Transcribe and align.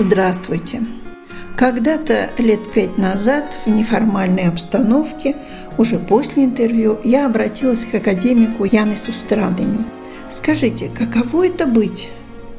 Здравствуйте! 0.00 0.84
Когда-то 1.56 2.30
лет 2.38 2.70
пять 2.72 2.96
назад 2.98 3.46
в 3.66 3.68
неформальной 3.68 4.44
обстановке, 4.44 5.34
уже 5.76 5.98
после 5.98 6.44
интервью, 6.44 7.00
я 7.02 7.26
обратилась 7.26 7.84
к 7.84 7.96
академику 7.96 8.62
Янису 8.62 9.12
Страдыню. 9.12 9.84
Скажите, 10.30 10.88
каково 10.88 11.48
это 11.48 11.66
быть 11.66 12.10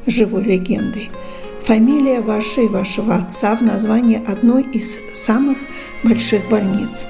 живой 0.04 0.44
легендой? 0.44 1.08
Фамилия 1.62 2.20
вашей 2.20 2.66
и 2.66 2.68
вашего 2.68 3.14
отца 3.14 3.56
в 3.56 3.62
названии 3.62 4.22
одной 4.22 4.64
из 4.64 4.98
самых 5.14 5.56
больших 6.04 6.46
больниц. 6.50 7.06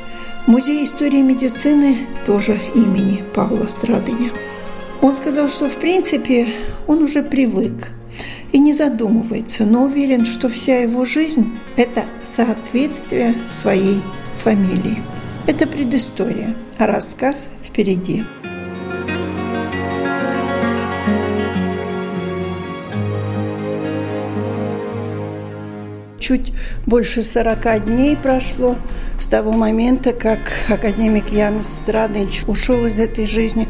Музей 0.46 0.84
истории 0.84 1.22
медицины 1.22 2.06
тоже 2.24 2.56
имени 2.76 3.24
Паула 3.34 3.66
Страдыня. 3.66 4.30
Он 5.02 5.16
сказал, 5.16 5.48
что 5.48 5.68
в 5.68 5.74
принципе 5.74 6.46
он 6.86 7.02
уже 7.02 7.24
привык 7.24 7.90
и 8.52 8.58
не 8.58 8.72
задумывается, 8.72 9.64
но 9.64 9.84
уверен, 9.84 10.24
что 10.24 10.48
вся 10.48 10.80
его 10.80 11.04
жизнь– 11.04 11.56
это 11.76 12.04
соответствие 12.24 13.34
своей 13.48 14.00
фамилии. 14.42 14.98
Это 15.46 15.66
предыстория, 15.66 16.54
а 16.78 16.86
рассказ 16.86 17.48
впереди. 17.62 18.24
Чуть 26.18 26.52
больше 26.86 27.22
40 27.22 27.86
дней 27.86 28.16
прошло 28.16 28.76
с 29.18 29.26
того 29.26 29.52
момента, 29.52 30.12
как 30.12 30.52
академик 30.68 31.30
Ян 31.32 31.64
Страдович 31.64 32.44
ушел 32.46 32.86
из 32.86 32.98
этой 32.98 33.26
жизни, 33.26 33.66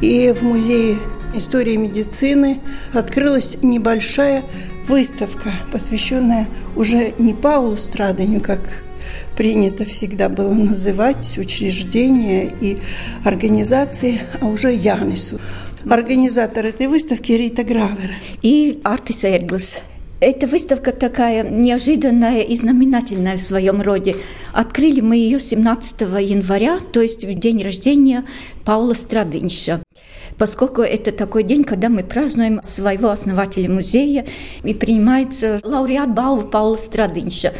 и 0.00 0.32
в 0.32 0.42
музее 0.42 0.98
истории 1.36 1.76
медицины 1.76 2.60
открылась 2.92 3.56
небольшая 3.62 4.42
выставка, 4.88 5.52
посвященная 5.72 6.48
уже 6.76 7.14
не 7.18 7.34
Паулу 7.34 7.76
Страдению, 7.76 8.40
как 8.40 8.60
принято 9.36 9.84
всегда 9.84 10.28
было 10.28 10.52
называть 10.54 11.38
учреждения 11.38 12.50
и 12.60 12.78
организации, 13.24 14.20
а 14.40 14.46
уже 14.46 14.72
Янису. 14.72 15.40
Организатор 15.88 16.64
этой 16.64 16.86
выставки 16.86 17.32
Рита 17.32 17.62
Гравера. 17.62 18.14
И 18.42 18.80
Артис 18.84 19.24
Эрглс. 19.24 19.82
Эта 20.20 20.46
выставка 20.46 20.92
такая 20.92 21.46
неожиданная 21.46 22.40
и 22.40 22.56
знаменательная 22.56 23.36
в 23.36 23.42
своем 23.42 23.82
роде. 23.82 24.16
Открыли 24.54 25.00
мы 25.00 25.16
ее 25.16 25.38
17 25.38 26.00
января, 26.00 26.78
то 26.92 27.02
есть 27.02 27.24
в 27.24 27.34
день 27.34 27.62
рождения 27.62 28.24
Паула 28.64 28.94
Страдынша 28.94 29.82
поскольку 30.38 30.82
это 30.82 31.12
такой 31.12 31.42
день, 31.42 31.64
когда 31.64 31.88
мы 31.88 32.02
празднуем 32.02 32.60
своего 32.62 33.10
основателя 33.10 33.70
музея 33.70 34.26
и 34.62 34.74
принимается 34.74 35.60
лауреат 35.62 36.14
Балвы 36.14 36.46
Паула 36.48 36.76
Страдынша. 36.76 37.52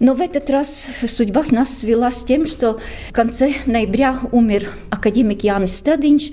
Но 0.00 0.14
в 0.14 0.20
этот 0.20 0.50
раз 0.50 0.86
судьба 1.06 1.44
нас 1.52 1.78
свела 1.78 2.10
с 2.10 2.24
тем, 2.24 2.46
что 2.46 2.80
в 3.10 3.12
конце 3.12 3.54
ноября 3.66 4.18
умер 4.32 4.68
академик 4.90 5.44
Янис 5.44 5.76
Страдынч, 5.76 6.32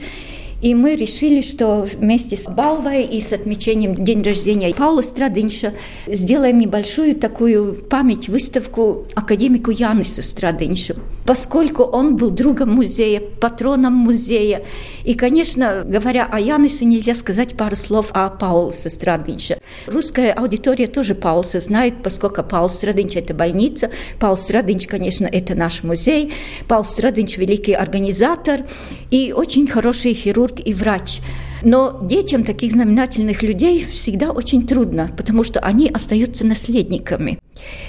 и 0.62 0.76
мы 0.76 0.96
решили, 0.96 1.42
что 1.42 1.82
вместе 1.82 2.36
с 2.36 2.46
Балвой 2.46 3.04
и 3.04 3.22
с 3.22 3.32
отмечением 3.32 3.96
день 3.96 4.22
рождения 4.24 4.74
Паула 4.74 5.02
Страдынша 5.02 5.74
сделаем 6.06 6.60
небольшую 6.60 7.16
такую 7.16 7.76
память-выставку 7.76 9.08
академику 9.16 9.72
Янису 9.72 10.22
Страдыншу, 10.22 10.96
поскольку 11.26 11.84
он 11.84 12.18
был 12.18 12.30
другом 12.30 12.72
музея, 12.72 13.22
патроном 13.22 13.94
музея. 13.94 14.66
И, 15.06 15.14
конечно, 15.14 15.84
говоря 15.86 16.28
о 16.30 16.40
Янисе, 16.40 16.86
нельзя 16.86 17.16
сказать 17.16 17.56
пару 17.56 17.76
слов 17.76 18.12
о 18.14 18.30
Паулсе 18.30 18.90
Страдынше. 18.90 19.60
Русская 19.88 20.34
аудитория 20.34 20.88
тоже 20.88 21.16
Паулса 21.16 21.60
знает, 21.60 22.04
поскольку 22.04 22.44
Паул 22.44 22.70
Страдынч– 22.70 23.16
это 23.16 23.34
больница, 23.34 23.92
Паул 24.20 24.36
Страдынч, 24.36 24.88
конечно, 24.88 25.26
это 25.26 25.56
наш 25.56 25.84
музей, 25.84 26.34
Паул 26.68 26.84
Страдынч– 26.84 27.38
великий 27.40 27.74
организатор 27.74 28.66
и 29.10 29.32
очень 29.32 29.68
хороший 29.68 30.14
хирург 30.14 30.49
хирург 30.50 30.60
и 30.66 30.74
врач. 30.74 31.22
Но 31.64 32.00
детям 32.04 32.44
таких 32.44 32.72
знаменательных 32.72 33.44
людей 33.44 33.84
всегда 33.84 34.32
очень 34.32 34.66
трудно, 34.66 35.10
потому 35.18 35.44
что 35.44 35.60
они 35.60 35.90
остаются 35.90 36.46
наследниками. 36.46 37.40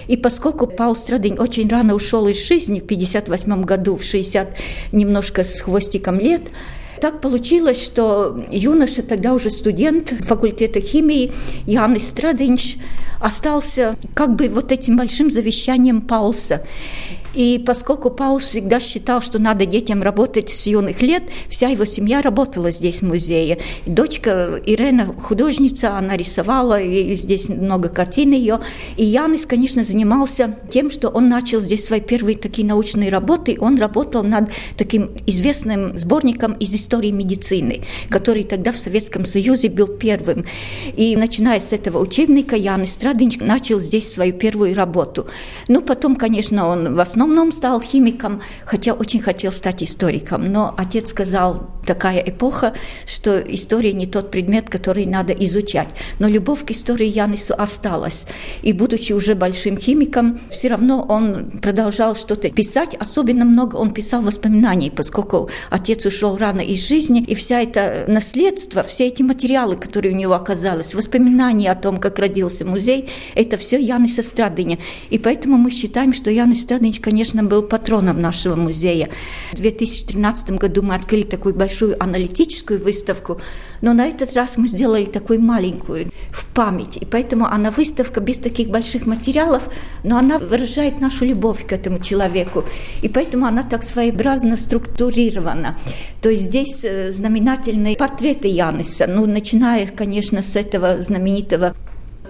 И 0.09 0.17
поскольку 0.17 0.67
Паул 0.67 0.97
Страдень 0.97 1.39
очень 1.39 1.69
рано 1.69 1.95
ушел 1.95 2.27
из 2.27 2.45
жизни 2.45 2.81
в 2.81 2.87
58 2.87 3.63
году, 3.63 3.97
в 3.97 4.03
60 4.05 4.57
немножко 4.93 5.45
с 5.45 5.61
хвостиком 5.61 6.19
лет, 6.19 6.43
так 7.01 7.21
получилось, 7.21 7.83
что 7.83 8.39
юноша, 8.51 9.03
тогда 9.03 9.33
уже 9.33 9.51
студент 9.51 10.13
факультета 10.21 10.81
химии, 10.81 11.33
Янис 11.67 12.09
Страденч, 12.09 12.77
остался 13.21 13.97
как 14.15 14.35
бы 14.35 14.49
вот 14.49 14.73
этим 14.73 14.97
большим 14.97 15.31
завещанием 15.31 16.01
Паулса. 16.01 16.63
И 17.35 17.63
поскольку 17.65 18.11
Паул 18.11 18.39
всегда 18.39 18.81
считал, 18.81 19.23
что 19.23 19.39
надо 19.39 19.65
детям 19.67 20.03
работать 20.03 20.51
с 20.51 20.67
юных 20.67 21.01
лет, 21.01 21.23
вся 21.49 21.69
его 21.69 21.85
семья 21.85 22.23
работала 22.23 22.73
здесь 22.73 23.01
в 23.01 23.03
музее. 23.03 23.59
Дочка 23.87 24.61
Ирена 24.67 25.07
художница, 25.07 25.97
она 25.97 26.17
рисовала, 26.17 26.81
и 26.81 27.15
здесь 27.15 27.49
много 27.49 27.89
картин 27.89 28.33
ее. 28.33 28.61
И 28.97 29.05
Янис, 29.05 29.47
конечно, 29.47 29.85
занимался 29.85 30.59
тем, 30.71 30.91
что 30.91 31.09
он 31.09 31.29
начал 31.29 31.61
здесь 31.61 31.85
свои 31.85 32.01
первые 32.01 32.37
такие 32.37 32.67
научные 32.67 33.11
работы. 33.11 33.57
Он 33.61 33.79
работал 33.79 34.25
над 34.25 34.51
таким 34.77 35.11
известным 35.27 35.97
сборником 35.97 36.55
из 36.55 36.75
истории 36.75 36.90
медицины, 36.99 37.83
который 38.09 38.45
тогда 38.45 38.73
в 38.73 38.79
Советском 38.79 39.25
Союзе 39.25 39.69
был 39.69 39.87
первым. 39.87 40.45
И 40.97 41.17
начиная 41.17 41.61
с 41.61 41.73
этого 41.73 41.99
учебника, 41.99 42.57
Янис 42.57 42.93
Страдинч 42.93 43.39
начал 43.39 43.79
здесь 43.79 44.13
свою 44.13 44.33
первую 44.33 44.75
работу. 44.75 45.27
Ну, 45.69 45.81
потом, 45.83 46.17
конечно, 46.17 46.67
он 46.67 46.95
в 46.95 47.01
основном 47.01 47.53
стал 47.53 47.81
химиком, 47.81 48.43
хотя 48.65 48.93
очень 48.93 49.21
хотел 49.21 49.53
стать 49.53 49.83
историком. 49.83 50.53
Но 50.53 50.75
отец 50.77 51.11
сказал, 51.11 51.71
такая 51.91 52.21
эпоха, 52.21 52.73
что 53.05 53.41
история 53.41 53.93
не 53.93 54.07
тот 54.07 54.31
предмет, 54.31 54.71
который 54.71 55.07
надо 55.07 55.33
изучать. 55.33 55.89
Но 56.21 56.29
любовь 56.29 56.65
к 56.65 56.71
истории 56.71 57.09
Янису 57.09 57.53
осталась. 57.59 58.27
И 58.63 58.73
будучи 58.73 59.13
уже 59.13 59.35
большим 59.35 59.77
химиком, 59.77 60.39
все 60.51 60.69
равно 60.69 61.05
он 61.09 61.51
продолжал 61.61 62.15
что-то 62.15 62.49
писать. 62.51 62.95
Особенно 62.95 63.45
много 63.45 63.75
он 63.75 63.91
писал 63.91 64.23
воспоминаний, 64.23 64.93
поскольку 64.93 65.51
отец 65.69 66.07
ушел 66.07 66.37
рано 66.37 66.61
из 66.61 66.87
жизни, 66.87 67.25
и 67.25 67.35
вся 67.35 67.61
это 67.61 68.05
наследство, 68.07 68.85
все 68.85 69.09
эти 69.09 69.23
материалы, 69.23 69.75
которые 69.75 70.15
у 70.15 70.17
него 70.17 70.35
оказались, 70.35 70.95
воспоминания 70.95 71.73
о 71.73 71.75
том, 71.75 71.99
как 71.99 72.21
родился 72.21 72.65
музей, 72.65 73.09
это 73.35 73.57
все 73.57 73.81
Янис 73.81 74.17
Страдыня. 74.25 74.79
И 75.11 75.19
поэтому 75.19 75.57
мы 75.57 75.73
считаем, 75.73 76.13
что 76.13 76.31
Янис 76.31 76.63
Страдыч, 76.63 77.01
конечно, 77.01 77.43
был 77.43 77.65
патроном 77.65 78.21
нашего 78.21 78.55
музея. 78.55 79.09
В 79.53 79.57
2013 79.57 80.53
году 80.53 80.83
мы 80.83 80.95
открыли 80.95 81.25
такую 81.25 81.57
большую 81.57 81.80
аналитическую 81.99 82.83
выставку, 82.83 83.41
но 83.81 83.93
на 83.93 84.07
этот 84.07 84.35
раз 84.35 84.57
мы 84.57 84.69
сделали 84.69 85.05
такую 85.05 85.41
маленькую 85.41 86.11
в 86.31 86.47
память. 86.55 86.97
И 86.97 87.05
поэтому 87.05 87.47
она 87.47 87.71
выставка 87.71 88.21
без 88.21 88.39
таких 88.39 88.69
больших 88.69 89.07
материалов, 89.07 89.63
но 90.05 90.17
она 90.19 90.39
выражает 90.39 91.01
нашу 91.01 91.25
любовь 91.25 91.67
к 91.67 91.73
этому 91.73 91.99
человеку. 91.99 92.65
И 93.03 93.09
поэтому 93.09 93.47
она 93.47 93.63
так 93.63 93.83
своеобразно 93.83 94.57
структурирована. 94.57 95.77
То 96.23 96.31
есть 96.31 96.43
здесь 96.43 96.85
э, 96.85 97.13
знаменательные 97.13 97.97
портреты 97.97 98.49
Яниса, 98.49 99.07
ну, 99.07 99.27
начиная, 99.27 99.87
конечно, 99.87 100.43
с 100.43 100.57
этого 100.57 101.01
знаменитого 101.03 101.75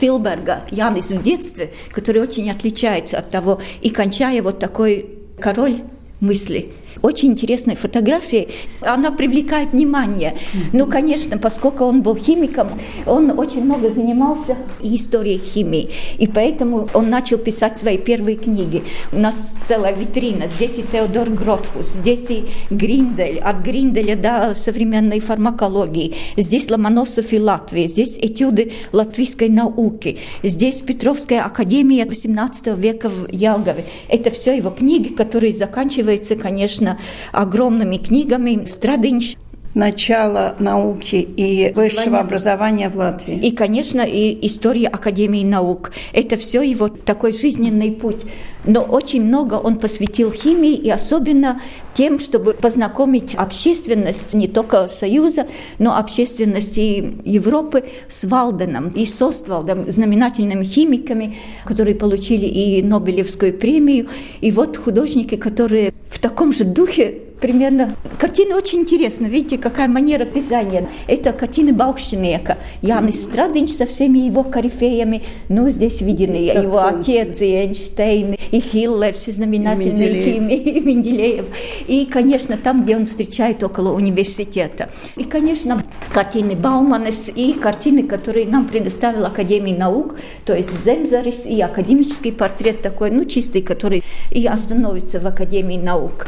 Тилберга 0.01 0.63
Янис 0.71 1.11
в 1.11 1.23
детстве, 1.23 1.73
который 1.93 2.23
очень 2.23 2.51
отличается 2.51 3.19
от 3.19 3.31
того, 3.31 3.61
и 3.83 3.91
кончая 3.91 4.43
вот 4.43 4.59
такой 4.59 5.11
король 5.39 5.83
мысли, 6.21 6.73
очень 7.03 7.31
интересной 7.31 7.77
фотографией. 7.77 8.49
Она 8.81 9.11
привлекает 9.11 9.73
внимание. 9.73 10.37
Ну, 10.73 10.87
конечно, 10.87 11.39
поскольку 11.39 11.85
он 11.85 12.03
был 12.03 12.17
химиком, 12.17 12.69
он 13.07 13.39
очень 13.39 13.65
много 13.65 13.91
занимался 13.91 14.57
историей 14.81 15.39
химии. 15.39 15.91
И 16.19 16.27
поэтому 16.27 16.89
он 16.95 17.11
начал 17.11 17.39
писать 17.39 17.79
свои 17.79 17.99
первые 17.99 18.37
книги. 18.37 18.83
У 19.13 19.19
нас 19.19 19.57
целая 19.65 19.95
витрина. 19.95 20.47
Здесь 20.49 20.79
и 20.79 20.83
Теодор 20.83 21.31
Гротхус, 21.31 21.95
здесь 21.95 22.31
и 22.31 22.45
Гриндель, 22.71 23.39
от 23.39 23.65
Гринделя 23.65 24.17
до 24.17 24.55
современной 24.55 25.21
фармакологии. 25.21 26.15
Здесь 26.37 26.71
Ломоносов 26.71 27.33
и 27.33 27.39
Латвия, 27.39 27.87
здесь 27.89 28.19
этюды 28.19 28.73
латвийской 28.93 29.49
науки, 29.49 30.19
здесь 30.43 30.81
Петровская 30.81 31.43
академия 31.43 32.05
XVIII 32.05 32.79
века 32.79 33.09
в 33.09 33.31
Ялгове. 33.31 33.85
Это 34.09 34.31
все 34.31 34.57
его 34.57 34.71
книги, 34.71 35.09
которые 35.09 35.53
заканчиваются, 35.53 36.37
конечно, 36.37 36.90
огромными 37.33 37.97
книгами. 37.97 38.65
Страдынч 38.65 39.37
начало 39.75 40.57
науки 40.59 41.17
и 41.17 41.73
высшего 41.75 42.19
образования 42.19 42.89
в 42.89 42.97
Латвии. 42.97 43.37
И, 43.37 43.53
конечно, 43.53 44.01
и 44.01 44.47
история 44.47 44.89
Академии 44.89 45.45
наук. 45.45 45.93
Это 46.13 46.37
все 46.37 46.63
его 46.63 46.89
такой 46.89 47.33
жизненный 47.33 47.93
путь. 47.93 48.25
Но 48.65 48.83
очень 48.83 49.25
много 49.25 49.55
он 49.55 49.77
посвятил 49.77 50.33
химии 50.33 50.75
и 50.75 50.91
особенно 50.91 51.63
тем, 51.95 52.19
чтобы 52.19 52.53
познакомить 52.53 53.35
общественность 53.35 54.35
не 54.35 54.49
только 54.49 54.87
Союза, 54.87 55.47
но 55.79 55.97
общественность 55.97 56.77
и 56.77 57.21
Европы 57.25 57.85
с 58.09 58.25
Валденом 58.25 58.89
и 58.91 59.07
с 59.07 59.15
Соствалдом, 59.15 59.91
знаменательными 59.91 60.65
химиками, 60.65 61.39
которые 61.65 61.95
получили 61.95 62.47
и 62.47 62.83
Нобелевскую 62.83 63.55
премию. 63.55 64.09
И 64.43 64.51
вот 64.51 64.77
художники, 64.77 65.37
которые 65.37 65.95
в 66.21 66.23
таком 66.23 66.53
же 66.53 66.65
духе 66.65 67.15
примерно. 67.41 67.97
Картина 68.19 68.57
очень 68.57 68.81
интересна. 68.81 69.27
Видите, 69.27 69.59
какая 69.59 69.89
манера 69.89 70.25
писания. 70.25 70.89
Это 71.07 71.33
картины 71.33 71.73
Баукштинека. 71.73 72.59
Янис 72.83 73.23
Страдынч 73.23 73.71
со 73.71 73.87
всеми 73.87 74.19
его 74.19 74.45
корифеями. 74.45 75.23
Ну, 75.49 75.69
здесь 75.71 76.01
видны 76.01 76.37
и 76.37 76.47
его 76.47 76.85
отец, 76.85 77.41
и 77.41 77.55
Эйнштейн, 77.55 78.37
и 78.51 78.61
Хиллер, 78.61 79.15
все 79.15 79.33
знаменательные 79.33 80.11
и 80.11 80.25
химии, 80.25 80.57
и 80.57 80.81
Менделеев. 80.87 81.47
И, 81.87 82.07
конечно, 82.07 82.57
там, 82.57 82.85
где 82.85 82.97
он 82.97 83.07
встречает 83.07 83.63
около 83.63 83.93
университета. 83.93 84.91
И, 85.17 85.25
конечно, 85.25 85.83
картины 86.13 86.55
Бауманес 86.55 87.31
и 87.35 87.55
картины, 87.55 88.03
которые 88.03 88.47
нам 88.47 88.67
предоставила 88.67 89.29
Академия 89.29 89.77
наук, 89.77 90.17
то 90.45 90.55
есть 90.55 90.69
Земзарис 90.85 91.47
и 91.47 91.61
академический 91.61 92.33
портрет 92.33 92.83
такой, 92.83 93.11
ну, 93.11 93.25
чистый, 93.25 93.63
который 93.63 94.03
и 94.31 94.47
остановится 94.47 95.21
в 95.21 95.27
Академии 95.27 95.77
наук 95.77 96.27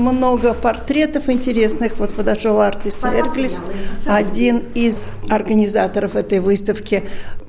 много 0.00 0.54
портретов 0.54 1.28
интересных. 1.28 1.98
Вот 1.98 2.14
подошел 2.14 2.60
Артис 2.60 2.98
Эрглис, 3.04 3.62
один 4.06 4.64
из 4.74 4.98
организаторов 5.28 6.16
этой 6.16 6.40
выставки. 6.40 7.04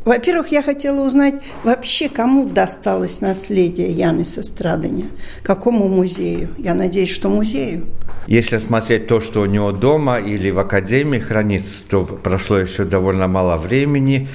Во-первых, 0.05 0.51
я 0.51 0.61
хотела 0.61 1.05
узнать 1.05 1.35
вообще, 1.63 2.09
кому 2.09 2.47
досталось 2.47 3.21
наследие 3.21 3.91
Яны 3.91 4.25
Сострадания, 4.25 5.05
какому 5.43 5.87
музею. 5.87 6.49
Я 6.57 6.73
надеюсь, 6.73 7.11
что 7.11 7.29
музею. 7.29 7.85
Если 8.27 8.57
смотреть 8.59 9.07
то, 9.07 9.19
что 9.19 9.41
у 9.41 9.45
него 9.45 9.71
дома 9.71 10.19
или 10.19 10.51
в 10.51 10.59
академии 10.59 11.19
хранится, 11.19 11.83
то 11.89 12.03
прошло 12.03 12.57
еще 12.57 12.83
довольно 12.83 13.27
мало 13.27 13.57
времени. 13.57 14.27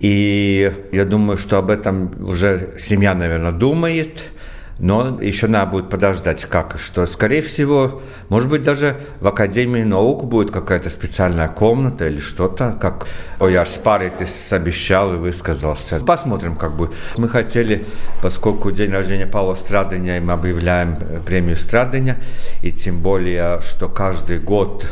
И 0.00 0.72
я 0.92 1.04
думаю, 1.04 1.38
что 1.38 1.58
об 1.58 1.70
этом 1.70 2.12
уже 2.28 2.74
семья, 2.78 3.14
наверное, 3.14 3.52
думает– 3.52 4.24
но 4.78 5.20
еще 5.20 5.46
надо 5.46 5.70
будет 5.70 5.88
подождать, 5.88 6.44
как 6.46 6.76
что. 6.78 7.06
Скорее 7.06 7.42
всего, 7.42 8.02
может 8.28 8.48
быть, 8.48 8.62
даже 8.62 8.96
в 9.20 9.28
Академии 9.28 9.82
наук 9.82 10.24
будет 10.24 10.50
какая-то 10.50 10.90
специальная 10.90 11.48
комната 11.48 12.08
или 12.08 12.18
что-то, 12.18 12.76
как 12.80 13.06
Ояр 13.38 13.68
Спаритис 13.68 14.52
обещал 14.52 15.14
и 15.14 15.16
высказался. 15.16 16.00
Посмотрим, 16.00 16.56
как 16.56 16.76
будет. 16.76 16.92
Мы 17.16 17.28
хотели, 17.28 17.86
поскольку 18.22 18.70
день 18.72 18.90
рождения 18.90 19.26
Павла 19.26 19.54
Страдания, 19.54 20.20
мы 20.20 20.32
объявляем 20.32 20.96
премию 21.24 21.56
Страдания, 21.56 22.18
и 22.62 22.72
тем 22.72 22.98
более, 22.98 23.60
что 23.60 23.88
каждый 23.88 24.38
год 24.38 24.86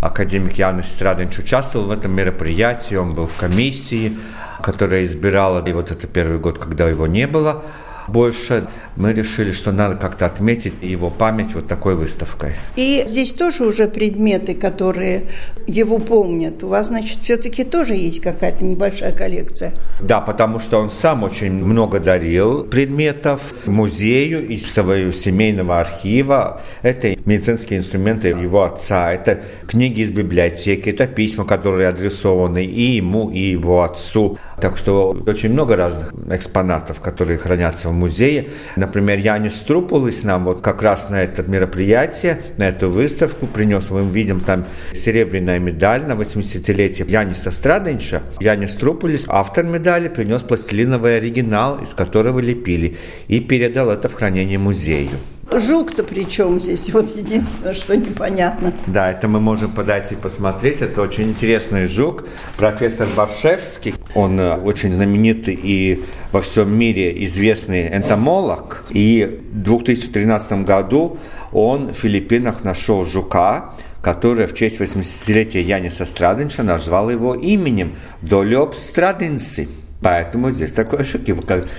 академик 0.00 0.54
Янис 0.54 0.90
Страдович 0.92 1.38
участвовал 1.38 1.86
в 1.86 1.90
этом 1.90 2.12
мероприятии, 2.12 2.96
он 2.96 3.14
был 3.14 3.26
в 3.26 3.34
комиссии, 3.34 4.16
которая 4.62 5.04
избирала, 5.04 5.64
и 5.64 5.72
вот 5.72 5.90
это 5.90 6.06
первый 6.06 6.38
год, 6.38 6.58
когда 6.58 6.88
его 6.88 7.06
не 7.06 7.26
было, 7.26 7.62
больше, 8.08 8.66
мы 8.96 9.12
решили, 9.12 9.52
что 9.52 9.72
надо 9.72 9.96
как-то 9.96 10.26
отметить 10.26 10.74
его 10.82 11.10
память 11.10 11.54
вот 11.54 11.66
такой 11.66 11.94
выставкой. 11.94 12.52
И 12.76 13.04
здесь 13.06 13.32
тоже 13.32 13.64
уже 13.64 13.88
предметы, 13.88 14.54
которые 14.54 15.24
его 15.66 15.98
помнят. 15.98 16.62
У 16.62 16.68
вас, 16.68 16.88
значит, 16.88 17.18
все-таки 17.18 17.64
тоже 17.64 17.94
есть 17.94 18.20
какая-то 18.20 18.64
небольшая 18.64 19.12
коллекция? 19.12 19.72
Да, 20.00 20.20
потому 20.20 20.60
что 20.60 20.78
он 20.78 20.90
сам 20.90 21.22
очень 21.24 21.52
много 21.52 22.00
дарил 22.00 22.64
предметов 22.64 23.54
музею 23.66 24.46
из 24.48 24.70
своего 24.70 25.12
семейного 25.12 25.80
архива. 25.80 26.60
Это 26.82 27.16
медицинские 27.24 27.78
инструменты 27.80 28.28
его 28.28 28.62
отца, 28.62 29.12
это 29.12 29.40
книги 29.66 30.00
из 30.00 30.10
библиотеки, 30.10 30.90
это 30.90 31.06
письма, 31.06 31.44
которые 31.44 31.88
адресованы 31.88 32.64
и 32.64 32.96
ему, 32.96 33.30
и 33.30 33.40
его 33.40 33.82
отцу. 33.82 34.38
Так 34.60 34.76
что 34.76 35.16
очень 35.26 35.52
много 35.52 35.76
разных 35.76 36.12
экспонатов, 36.30 37.00
которые 37.00 37.38
хранятся 37.38 37.88
в 37.88 37.92
музее. 37.98 38.48
Например, 38.76 39.18
Янис 39.18 39.54
Трупулис 39.54 40.22
нам 40.22 40.44
вот 40.44 40.62
как 40.62 40.82
раз 40.82 41.10
на 41.10 41.22
это 41.22 41.42
мероприятие, 41.42 42.40
на 42.56 42.68
эту 42.68 42.88
выставку 42.88 43.46
принес. 43.46 43.90
Мы 43.90 44.02
видим 44.06 44.40
там 44.40 44.64
серебряная 44.94 45.58
медаль 45.58 46.04
на 46.06 46.12
80-летие 46.12 47.10
Яниса 47.10 47.50
Страденча. 47.50 48.22
Янис 48.40 48.74
Трупулис, 48.74 49.24
автор 49.28 49.64
медали, 49.64 50.08
принес 50.08 50.42
пластилиновый 50.42 51.16
оригинал, 51.18 51.82
из 51.82 51.94
которого 51.94 52.38
лепили, 52.38 52.96
и 53.26 53.40
передал 53.40 53.90
это 53.90 54.08
в 54.08 54.14
хранение 54.14 54.58
музею. 54.58 55.10
Жук-то 55.50 56.04
при 56.04 56.28
чем 56.28 56.60
здесь? 56.60 56.92
Вот 56.92 57.14
единственное, 57.16 57.72
что 57.74 57.96
непонятно. 57.96 58.72
Да, 58.86 59.10
это 59.10 59.28
мы 59.28 59.40
можем 59.40 59.72
подойти 59.72 60.14
посмотреть. 60.14 60.82
Это 60.82 61.00
очень 61.00 61.30
интересный 61.30 61.86
жук. 61.86 62.24
Профессор 62.58 63.08
Баршевский, 63.16 63.94
он 64.14 64.38
э, 64.38 64.56
очень 64.56 64.92
знаменитый 64.92 65.58
и 65.60 66.04
во 66.32 66.42
всем 66.42 66.76
мире 66.76 67.24
известный 67.24 67.88
энтомолог. 67.88 68.84
И 68.90 69.40
в 69.52 69.62
2013 69.62 70.64
году 70.64 71.18
он 71.52 71.92
в 71.92 71.96
Филиппинах 71.96 72.62
нашел 72.62 73.06
жука, 73.06 73.74
который 74.02 74.46
в 74.46 74.54
честь 74.54 74.80
80-летия 74.80 75.62
Яниса 75.62 76.04
Страденша 76.04 76.62
назвал 76.62 77.08
его 77.08 77.34
именем 77.34 77.96
Долёб 78.20 78.74
Страденси. 78.74 79.68
Поэтому 80.00 80.50
здесь 80.50 80.72
такой 80.72 81.00
ошибки. 81.00 81.36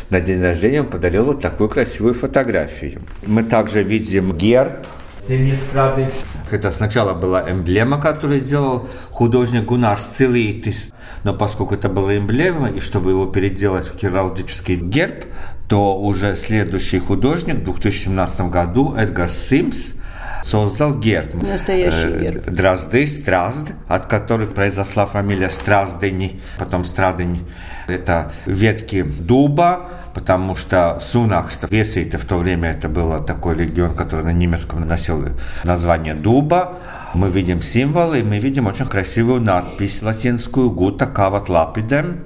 На 0.10 0.20
день 0.20 0.42
рождения 0.42 0.82
он 0.82 0.88
подарил 0.88 1.26
вот 1.26 1.42
такую 1.42 1.70
красивую 1.70 2.14
фотографию. 2.14 3.02
Мы 3.26 3.44
также 3.44 3.84
видим 3.84 4.34
герб 4.36 4.86
Семистрады. 5.30 6.10
Это 6.50 6.72
сначала 6.72 7.14
была 7.14 7.52
эмблема, 7.52 8.02
которую 8.02 8.42
сделал 8.42 8.90
художник 9.12 9.66
Гунар 9.66 10.00
Сцилитис. 10.00 10.92
Но 11.24 11.36
поскольку 11.36 11.76
это 11.76 11.88
была 11.88 12.18
эмблема, 12.18 12.70
и 12.70 12.80
чтобы 12.80 13.12
его 13.12 13.28
переделать 13.28 13.86
в 13.88 13.98
гералдический 14.02 14.78
герб, 14.78 15.26
то 15.68 16.00
уже 16.00 16.36
следующий 16.36 16.98
художник 16.98 17.58
в 17.58 17.64
2017 17.66 18.42
году, 18.50 18.96
Эдгар 18.96 19.30
Симс, 19.30 19.94
создал 20.44 20.98
герб. 20.98 21.34
Настоящий 21.34 22.08
э, 22.08 22.20
герб. 22.20 22.50
Дрозды, 22.50 23.08
Стразд, 23.08 23.74
от 23.88 24.06
которых 24.08 24.54
произошла 24.54 25.06
фамилия 25.06 25.50
Страздыни, 25.50 26.42
потом 26.58 26.84
Страдыни. 26.84 27.42
Это 27.88 28.32
ветки 28.46 29.02
дуба, 29.04 29.90
потому 30.14 30.56
что 30.56 31.00
Сунахс, 31.02 31.60
Весейте 31.70 32.18
в 32.18 32.26
то 32.26 32.38
время 32.38 32.72
это 32.72 32.90
был 32.90 33.18
такой 33.20 33.56
регион, 33.56 33.96
который 33.96 34.26
на 34.26 34.34
немецком 34.34 34.88
носил 34.88 35.24
название 35.64 36.16
дуба. 36.16 36.78
Мы 37.14 37.30
видим 37.30 37.62
символы, 37.62 38.20
и 38.20 38.24
мы 38.24 38.40
видим 38.40 38.68
очень 38.68 38.86
красивую 38.86 39.42
надпись 39.42 40.02
латинскую 40.02 40.70
«Гута 40.70 41.08
кават 41.08 41.50
лапидем», 41.50 42.26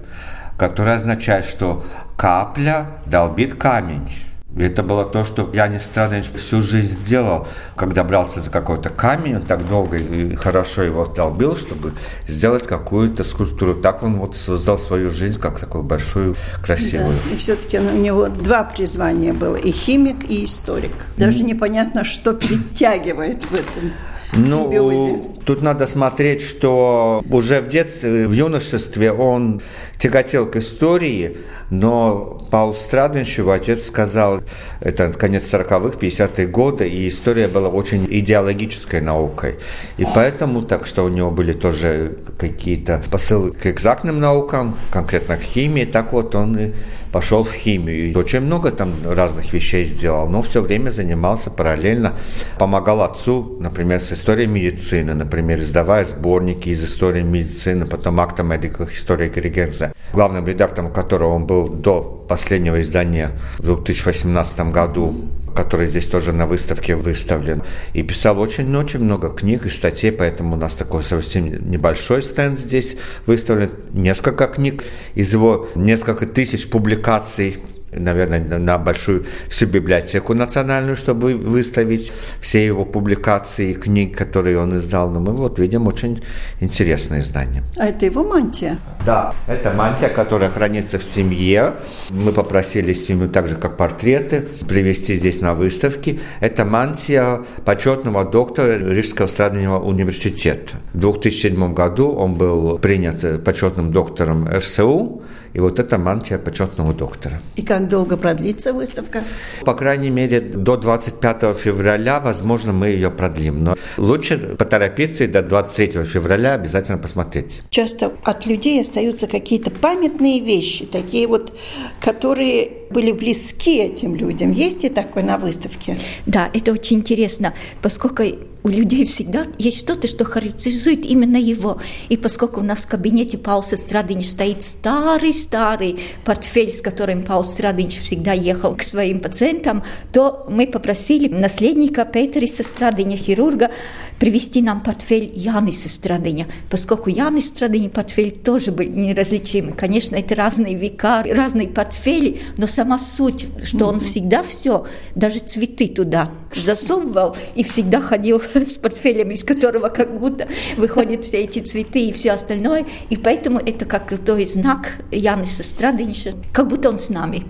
которая 0.58 0.96
означает, 0.96 1.46
что 1.46 1.86
капля 2.18 2.88
долбит 3.06 3.56
камень. 3.56 4.08
Это 4.56 4.84
было 4.84 5.04
то, 5.04 5.26
что 5.26 5.50
Янис 5.52 5.84
Страдович 5.84 6.30
всю 6.36 6.62
жизнь 6.62 7.04
делал, 7.04 7.48
когда 7.76 8.04
брался 8.04 8.40
за 8.40 8.52
какой-то 8.52 8.90
камень, 8.90 9.38
он 9.38 9.42
так 9.42 9.68
долго 9.68 9.98
и 9.98 10.36
хорошо 10.36 10.84
его 10.84 11.06
долбил, 11.06 11.56
чтобы 11.56 11.94
сделать 12.28 12.68
какую-то 12.68 13.24
скульптуру. 13.24 13.76
Так 13.76 14.04
он 14.04 14.20
вот 14.20 14.38
создал 14.38 14.78
свою 14.78 15.10
жизнь 15.10 15.40
как 15.40 15.60
такую 15.60 15.84
большую, 15.84 16.36
красивую. 16.64 17.18
Да, 17.26 17.34
и 17.34 17.38
все-таки 17.38 17.80
у 17.80 17.98
него 17.98 18.28
два 18.28 18.64
призвания 18.64 19.34
было, 19.34 19.56
и 19.56 19.72
химик, 19.72 20.30
и 20.30 20.46
историк. 20.46 20.94
Даже 21.18 21.44
непонятно, 21.44 22.04
что 22.04 22.34
притягивает 22.34 23.44
в 23.44 23.54
этом 23.54 23.92
ну, 24.36 24.64
симбиозе? 24.64 25.20
Тут 25.46 25.62
надо 25.62 25.88
смотреть, 25.88 26.42
что 26.42 27.24
уже 27.30 27.62
в 27.62 27.68
детстве, 27.68 28.28
в 28.28 28.32
юношестве 28.32 29.12
он 29.12 29.62
тяготел 29.98 30.46
к 30.46 30.56
истории, 30.56 31.38
но 31.70 32.42
Паул 32.50 32.74
Страдович, 32.74 33.40
его 33.40 33.52
отец 33.52 33.86
сказал, 33.86 34.42
это 34.80 35.12
конец 35.12 35.52
40-х, 35.52 35.98
50-е 35.98 36.48
годы, 36.48 36.88
и 36.88 37.08
история 37.10 37.48
была 37.48 37.68
очень 37.68 38.08
идеологической 38.10 39.02
наукой. 39.02 39.56
И 39.98 40.06
поэтому, 40.16 40.62
так 40.62 40.86
что 40.86 41.04
у 41.04 41.10
него 41.10 41.32
были 41.32 41.54
тоже 41.54 42.18
какие-то 42.38 43.02
посылы 43.12 43.52
к 43.52 43.66
экзактным 43.68 44.20
наукам, 44.20 44.78
конкретно 44.92 45.38
к 45.38 45.42
химии, 45.42 45.86
так 45.86 46.14
вот 46.14 46.36
он 46.36 46.58
и 46.58 46.72
пошел 47.14 47.44
в 47.44 47.54
химию. 47.54 48.12
И 48.12 48.16
очень 48.16 48.42
много 48.42 48.72
там 48.72 48.92
разных 49.06 49.54
вещей 49.54 49.84
сделал, 49.86 50.28
но 50.28 50.42
все 50.42 50.62
время 50.62 50.90
занимался 50.90 51.50
параллельно, 51.52 52.14
помогал 52.58 53.04
отцу, 53.04 53.58
например, 53.60 54.00
с 54.00 54.12
историей 54.24 54.48
медицины, 54.48 55.14
например, 55.14 55.60
издавая 55.60 56.06
сборники 56.06 56.70
из 56.70 56.82
истории 56.82 57.24
медицины, 57.24 57.86
потом 57.86 58.22
акта 58.22 58.42
Medical 58.42 58.90
History 58.90 59.28
Григензе, 59.28 59.92
главным 60.14 60.48
редактором 60.48 60.94
которого 60.94 61.34
он 61.34 61.46
был 61.46 61.68
до 61.68 62.26
последнего 62.30 62.80
издания 62.80 63.32
в 63.58 63.64
2018 63.64 64.72
году 64.72 65.14
который 65.54 65.86
здесь 65.86 66.08
тоже 66.08 66.34
на 66.34 66.48
выставке 66.48 66.96
выставлен. 66.96 67.62
И 67.94 68.02
писал 68.02 68.40
очень-очень 68.40 69.02
много 69.02 69.30
книг 69.30 69.68
и 69.68 69.70
статей, 69.70 70.12
поэтому 70.12 70.56
у 70.56 70.58
нас 70.58 70.74
такой 70.74 71.04
совсем 71.04 71.70
небольшой 71.70 72.24
стенд 72.24 72.58
здесь 72.58 72.98
выставлен. 73.28 73.70
Несколько 73.92 74.48
книг 74.48 74.84
из 75.14 75.32
его 75.32 75.68
несколько 75.76 76.26
тысяч 76.26 76.68
публикаций 76.68 77.60
наверное, 77.98 78.60
на 78.60 78.78
большую 78.78 79.26
всю 79.50 79.66
библиотеку 79.66 80.34
национальную, 80.34 80.96
чтобы 80.96 81.36
выставить 81.36 82.12
все 82.42 82.66
его 82.66 82.86
публикации 82.86 83.72
и 83.72 83.74
книг, 83.74 84.18
которые 84.18 84.58
он 84.58 84.76
издал. 84.78 85.10
Но 85.10 85.20
мы 85.20 85.34
вот 85.34 85.60
видим 85.60 85.88
очень 85.88 86.22
интересное 86.60 87.20
издание. 87.20 87.64
А 87.78 87.88
это 87.88 88.06
его 88.06 88.24
мантия? 88.24 88.78
Да, 89.06 89.34
это 89.48 89.72
мантия, 89.72 90.10
которая 90.10 90.50
хранится 90.50 90.98
в 90.98 91.04
семье. 91.04 91.74
Мы 92.10 92.32
попросили 92.32 92.94
семью, 92.94 93.30
так 93.30 93.48
же 93.48 93.56
как 93.56 93.78
портреты, 93.78 94.48
привезти 94.68 95.16
здесь 95.16 95.42
на 95.42 95.54
выставке. 95.54 96.20
Это 96.40 96.66
мантия 96.66 97.44
почетного 97.66 98.24
доктора 98.24 98.78
Рижского 98.78 99.28
страдального 99.28 99.80
университета. 99.80 100.78
В 100.94 101.00
2007 101.00 101.74
году 101.74 102.10
он 102.10 102.34
был 102.36 102.78
принят 102.80 103.44
почетным 103.44 103.92
доктором 103.92 104.48
РСУ, 104.48 105.22
и 105.54 105.60
вот 105.60 105.80
это 105.80 105.98
мантия 105.98 106.38
почетного 106.38 106.94
доктора. 106.94 107.42
И 107.56 107.62
как 107.62 107.88
долго 107.88 108.18
продлится 108.18 108.74
выставка? 108.74 109.24
По 109.64 109.74
крайней 109.74 110.10
мере, 110.10 110.42
до 110.42 110.78
25 110.78 111.56
февраля, 111.58 112.20
возможно, 112.20 112.74
мы 112.74 112.88
ее 112.88 113.12
продлим. 113.12 113.64
Но 113.64 113.76
лучше 113.98 114.56
поторопиться 114.58 115.26
и 115.26 115.28
до 115.28 115.42
23 115.42 116.04
февраля 116.04 116.54
обязательно 116.54 116.98
посмотреть. 116.98 117.62
Часто 117.70 118.14
от 118.24 118.46
людей 118.46 118.82
остаются 118.82 119.28
какие-то 119.28 119.70
памятные 119.70 120.40
вещи, 120.40 120.86
такие 120.86 121.28
вот, 121.28 121.56
которые 122.02 122.70
были 122.90 123.12
близки 123.12 123.80
этим 123.80 124.16
людям. 124.16 124.52
Есть 124.52 124.84
и 124.84 124.90
такое 124.90 125.24
на 125.24 125.38
выставке? 125.38 125.98
Да, 126.26 126.50
это 126.54 126.72
очень 126.72 126.98
интересно, 126.98 127.54
поскольку 127.82 128.24
у 128.64 128.70
людей 128.70 129.06
всегда 129.06 129.44
есть 129.58 129.80
что-то, 129.80 130.08
что 130.08 130.24
характеризует 130.24 131.06
именно 131.06 131.38
его. 131.38 131.82
И 132.10 132.16
поскольку 132.16 132.62
у 132.62 132.64
нас 132.64 132.80
в 132.80 132.88
кабинете 132.88 133.38
Паул 133.38 133.64
Страдынич 133.64 134.30
стоит 134.30 134.62
старый-старый 134.62 136.00
портфель, 136.24 136.72
с 136.72 136.82
которым 136.82 137.24
Паул 137.24 137.44
Страдынич 137.44 138.00
всегда 138.00 138.32
ехал 138.32 138.76
к 138.76 138.84
своим 138.84 139.20
пациентам, 139.20 139.84
то 140.14 140.46
мы 140.50 140.68
попросили 140.68 141.28
наследника 141.28 142.06
Петериса 142.06 142.64
Страдыня, 142.64 143.18
хирурга, 143.18 143.72
привести 144.20 144.62
нам 144.62 144.82
портфель 144.82 145.32
Яниса 145.36 145.90
Страдыня, 145.90 146.48
поскольку 146.70 147.10
Янис 147.10 147.48
Страдыня 147.48 147.90
портфель 147.90 148.32
тоже 148.32 148.72
были 148.72 148.90
неразличимы. 148.90 149.74
Конечно, 149.74 150.16
это 150.16 150.36
разные 150.36 150.76
века, 150.76 151.24
разные 151.30 151.68
портфели, 151.68 152.40
но 152.58 152.68
сама 152.68 152.98
суть, 152.98 153.48
что 153.64 153.88
он 153.88 154.00
всегда 154.00 154.42
все, 154.44 154.86
даже 155.16 155.40
цветы 155.40 155.88
туда 155.88 156.32
засовывал 156.54 157.36
и 157.56 157.64
всегда 157.64 158.00
ходил 158.00 158.40
с 158.68 158.74
портфелем, 158.74 159.32
из 159.32 159.44
которого 159.44 159.90
как 159.90 160.18
будто 160.18 160.48
выходят 160.78 161.26
все 161.26 161.44
эти 161.44 161.60
цветы 161.60 162.08
и 162.08 162.14
все 162.14 162.32
остальное. 162.32 162.86
И 163.10 163.18
поэтому 163.18 163.60
это 163.60 163.86
как 163.86 164.18
то 164.20 164.44
знак 164.46 165.00
Яниса 165.12 165.64
Страдынича, 165.64 166.34
как 166.52 166.68
будто 166.68 166.90
он 166.90 167.00
с 167.00 167.10
нами. 167.10 167.44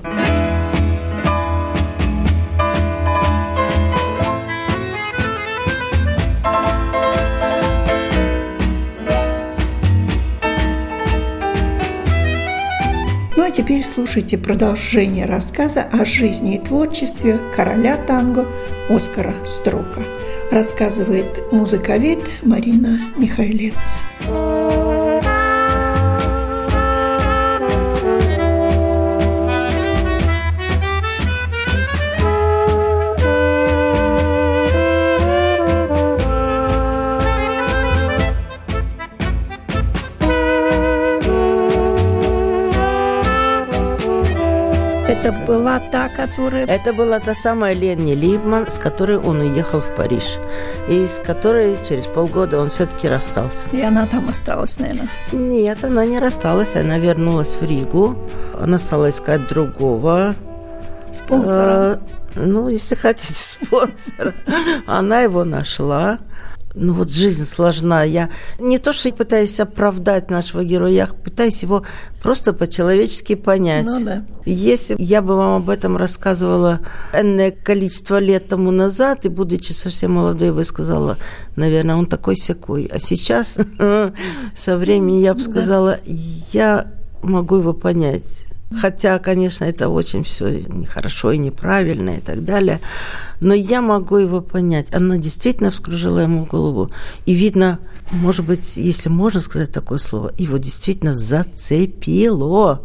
Теперь 13.64 13.86
слушайте 13.86 14.38
продолжение 14.38 15.26
рассказа 15.26 15.84
о 15.84 16.04
жизни 16.04 16.56
и 16.56 16.60
творчестве 16.60 17.40
короля 17.56 17.96
танго 17.96 18.46
Оскара 18.90 19.34
Строка. 19.48 20.02
Рассказывает 20.52 21.50
музыковед 21.54 22.20
Марина 22.42 23.00
Михайлец. 23.16 24.04
Это 45.24 45.32
была 45.48 45.80
та, 45.80 46.10
которая... 46.10 46.66
Это 46.66 46.92
была 46.92 47.18
та 47.22 47.34
самая 47.34 47.74
Ленни 47.74 48.12
Либман, 48.12 48.70
с 48.70 48.78
которой 48.78 49.18
он 49.18 49.40
уехал 49.40 49.80
в 49.80 49.96
Париж. 49.96 50.38
И 50.90 51.08
с 51.08 51.22
которой 51.26 51.78
через 51.88 52.08
полгода 52.08 52.60
он 52.60 52.70
все-таки 52.70 53.08
расстался. 53.08 53.70
И 53.72 53.82
она 53.82 54.06
там 54.06 54.28
осталась, 54.28 54.78
наверное? 54.80 55.08
Нет, 55.32 55.82
она 55.86 56.06
не 56.06 56.20
рассталась. 56.20 56.76
Она 56.76 56.98
вернулась 56.98 57.56
в 57.56 57.64
Ригу. 57.64 58.18
Она 58.60 58.78
стала 58.78 59.12
искать 59.12 59.48
другого 59.48 60.36
спонсора. 61.14 62.00
Э, 62.36 62.44
ну, 62.46 62.68
если 62.68 62.96
хотите, 62.96 63.34
спонсора. 63.34 64.34
Она 64.88 65.22
его 65.22 65.46
нашла 65.46 66.20
ну 66.76 66.94
вот 66.94 67.12
жизнь 67.12 67.46
сложна. 67.46 68.04
Я 68.04 68.30
не 68.60 68.80
то, 68.80 68.94
что 68.94 69.12
пытаюсь 69.12 69.60
оправдать 69.60 70.30
нашего 70.32 70.64
героя, 70.64 70.92
я 70.92 71.08
пытаюсь 71.08 71.62
его 71.62 71.84
просто 72.22 72.54
по-человечески 72.54 73.36
понять. 73.36 73.86
Ну 73.86 74.04
да. 74.04 74.26
Если 74.46 74.96
я 74.98 75.22
бы 75.22 75.36
вам 75.36 75.62
об 75.62 75.70
этом 75.70 75.98
рассказывала 75.98 76.80
энное 77.14 77.52
количество 77.52 78.20
лет 78.20 78.48
тому 78.48 78.72
назад, 78.72 79.26
и 79.26 79.30
будучи 79.30 79.72
совсем 79.72 80.14
молодой, 80.14 80.48
я 80.48 80.54
бы 80.54 80.64
сказала, 80.64 81.18
наверное, 81.56 81.96
он 81.96 82.08
такой 82.08 82.36
секой. 82.36 82.90
А 82.92 83.00
сейчас, 83.00 83.58
со 84.58 84.78
временем, 84.78 85.22
я 85.22 85.34
бы 85.34 85.42
сказала, 85.42 86.00
я 86.06 86.88
могу 87.22 87.58
его 87.58 87.74
понять. 87.74 88.46
Хотя, 88.80 89.20
конечно, 89.20 89.66
это 89.66 89.90
очень 89.90 90.24
все 90.24 90.62
нехорошо 90.68 91.32
и 91.32 91.38
неправильно 91.38 92.18
и 92.18 92.20
так 92.20 92.44
далее. 92.44 92.80
Но 93.40 93.54
я 93.54 93.82
могу 93.82 94.18
его 94.18 94.42
понять. 94.42 94.94
Она 94.94 95.18
действительно 95.18 95.72
вскружила 95.72 96.20
ему 96.20 96.46
голову. 96.46 96.92
И 97.26 97.34
видно, 97.34 97.80
может 98.12 98.46
быть, 98.46 98.78
если 98.78 99.10
можно 99.10 99.40
сказать 99.40 99.72
такое 99.72 99.98
слово, 99.98 100.32
его 100.38 100.58
действительно 100.58 101.14
зацепило. 101.14 102.82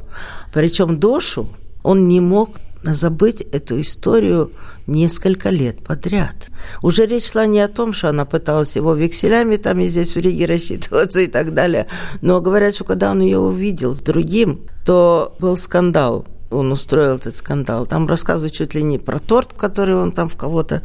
Причем 0.53 0.99
Дошу 0.99 1.49
он 1.83 2.09
не 2.09 2.21
мог 2.21 2.51
забыть 2.95 3.41
эту 3.41 3.81
историю 3.81 4.53
несколько 4.87 5.51
лет 5.51 5.85
подряд. 5.85 6.51
Уже 6.83 7.07
речь 7.07 7.31
шла 7.31 7.47
не 7.47 7.61
о 7.61 7.69
том, 7.69 7.93
что 7.93 8.09
она 8.09 8.25
пыталась 8.25 8.77
его 8.77 8.95
векселями 8.95 9.57
там 9.57 9.81
и 9.81 9.87
здесь 9.87 10.15
в 10.15 10.19
Риге 10.19 10.47
рассчитываться 10.47 11.21
и 11.21 11.27
так 11.27 11.55
далее, 11.55 11.87
но 12.23 12.41
говорят, 12.41 12.75
что 12.75 12.85
когда 12.85 13.11
он 13.11 13.21
ее 13.21 13.39
увидел 13.39 13.95
с 13.95 14.01
другим, 14.01 14.67
то 14.85 15.35
был 15.39 15.57
скандал 15.57 16.27
он 16.51 16.73
устроил 16.73 17.17
этот 17.17 17.37
скандал. 17.37 17.87
Там 17.87 18.07
рассказывают 18.07 18.55
чуть 18.55 18.75
ли 18.75 18.83
не 18.83 18.99
про 18.99 19.19
торт, 19.19 19.53
который 19.53 19.95
он 19.95 20.13
там 20.13 20.29
в 20.29 20.37
кого-то 20.37 20.83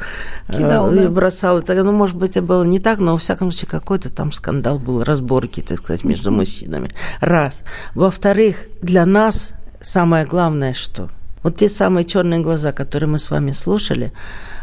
э, 0.47 0.57
Кидал, 0.57 0.91
э, 0.93 1.03
да? 1.03 1.09
бросал. 1.09 1.59
И 1.59 1.61
так, 1.61 1.81
ну, 1.83 1.91
может 1.91 2.17
быть, 2.17 2.31
это 2.31 2.41
было 2.41 2.63
не 2.63 2.79
так, 2.79 2.99
но, 2.99 3.13
во 3.13 3.17
всяком 3.17 3.51
случае, 3.51 3.69
какой-то 3.69 4.11
там 4.11 4.31
скандал 4.31 4.79
был, 4.79 5.03
разборки, 5.03 5.61
так 5.61 5.79
сказать, 5.79 6.03
между 6.03 6.31
мужчинами. 6.31 6.89
Раз. 7.21 7.61
Во-вторых, 7.95 8.57
для 8.81 9.05
нас 9.05 9.53
самое 9.81 10.25
главное, 10.25 10.73
что– 10.73 11.09
вот 11.43 11.57
те 11.57 11.69
самые 11.69 12.05
черные 12.05 12.39
глаза, 12.39 12.71
которые 12.71 13.09
мы 13.09 13.19
с 13.19 13.29
вами 13.29 13.51
слушали, 13.51 14.11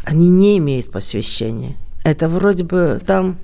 они 0.05 0.29
не 0.29 0.59
имеют 0.59 0.91
посвящения. 0.91 1.77
Это 2.05 2.29
вроде 2.29 2.65
бы 2.65 3.01
там 3.05 3.37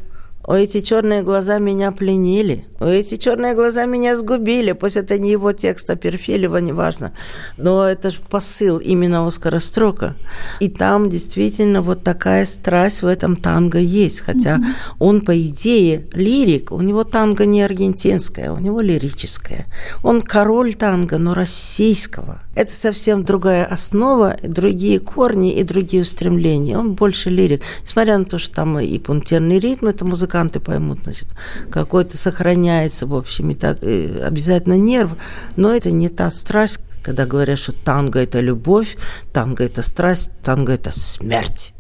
эти 0.55 0.81
черные 0.81 1.23
глаза 1.23 1.59
меня 1.59 1.91
пленили, 1.93 2.67
эти 2.81 3.17
черные 3.17 3.55
глаза 3.55 3.87
меня 3.87 4.17
сгубили. 4.17 4.73
Пусть 4.73 4.97
это 4.97 5.19
не 5.19 5.31
его 5.31 5.53
текст, 5.53 5.89
а 5.89 5.97
Перфилева, 5.97 6.59
неважно. 6.59 7.13
Но 7.57 7.87
это 7.87 8.11
же 8.11 8.19
посыл 8.29 8.79
именно 8.79 9.27
Оскара 9.27 9.61
Строка. 9.61 10.15
И 10.61 10.69
там 10.69 11.09
действительно 11.09 11.81
вот 11.81 12.03
такая 12.03 12.45
страсть 12.45 13.03
в 13.03 13.07
этом 13.07 13.37
танго 13.37 13.79
есть. 13.79 14.21
Хотя 14.21 14.57
mm-hmm. 14.57 14.97
он, 14.99 15.23
по 15.23 15.39
идее, 15.39 16.07
лирик, 16.13 16.71
у 16.71 16.81
него 16.81 17.05
танго 17.05 17.47
не 17.47 17.63
аргентинское, 17.63 18.53
у 18.53 18.59
него 18.59 18.81
лирическое. 18.81 19.67
Он 20.03 20.21
король 20.21 20.75
танго, 20.75 21.17
но 21.17 21.33
российского. 21.33 22.43
Это 22.55 22.73
совсем 22.73 23.25
другая 23.25 23.65
основа, 23.65 24.37
другие 24.43 24.99
корни 24.99 25.53
и 25.53 25.63
другие 25.63 26.03
устремления. 26.03 26.79
Он 26.79 26.93
больше 26.93 27.31
лирик. 27.31 27.63
Несмотря 27.83 28.19
на 28.19 28.25
то, 28.25 28.39
что 28.39 28.55
там 28.55 28.79
и 28.79 28.99
пунктирный 28.99 29.59
ритм, 29.59 29.87
это 29.87 30.05
музыканты 30.37 30.61
поймут, 30.61 31.01
значит, 31.05 31.29
какой-то 31.71 32.17
сохраняется, 32.17 33.07
в 33.07 33.15
общем, 33.15 33.51
и 33.51 33.55
так, 33.55 33.83
и 33.83 34.19
обязательно 34.19 34.77
нерв, 34.77 35.13
но 35.57 35.71
это 35.75 35.91
не 35.91 36.09
та 36.09 36.31
страсть, 36.31 36.81
когда 37.03 37.25
говорят, 37.25 37.59
что 37.59 37.73
танго– 37.73 38.19
это 38.21 38.41
любовь, 38.41 38.97
танго– 39.33 39.65
это 39.67 39.83
страсть, 39.83 40.31
танго– 40.43 40.73
это 40.75 40.93
смерть. 40.93 41.73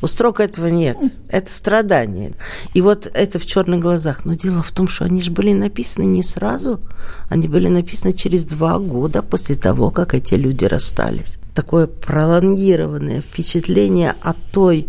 У 0.00 0.06
строка 0.06 0.44
этого 0.44 0.68
нет. 0.68 0.96
Это 1.28 1.50
страдание. 1.50 2.32
И 2.72 2.80
вот 2.80 3.06
это 3.12 3.38
в 3.38 3.44
черных 3.44 3.80
глазах. 3.80 4.24
Но 4.24 4.34
дело 4.34 4.62
в 4.62 4.72
том, 4.72 4.88
что 4.88 5.04
они 5.04 5.20
же 5.20 5.30
были 5.30 5.52
написаны 5.52 6.04
не 6.04 6.22
сразу. 6.22 6.80
Они 7.28 7.48
были 7.48 7.68
написаны 7.68 8.14
через 8.14 8.46
два 8.46 8.78
года 8.78 9.22
после 9.22 9.56
того, 9.56 9.90
как 9.90 10.14
эти 10.14 10.34
люди 10.34 10.64
расстались. 10.64 11.36
Такое 11.54 11.86
пролонгированное 11.86 13.20
впечатление 13.20 14.14
о 14.22 14.32
той 14.32 14.88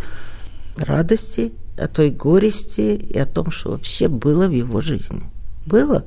радости, 0.77 1.51
о 1.79 1.88
той 1.88 2.09
горести 2.09 2.95
и 2.95 3.17
о 3.17 3.25
том, 3.25 3.51
что 3.51 3.71
вообще 3.71 4.07
было 4.07 4.48
в 4.48 4.51
его 4.51 4.81
жизни. 4.81 5.24
Было. 5.65 6.05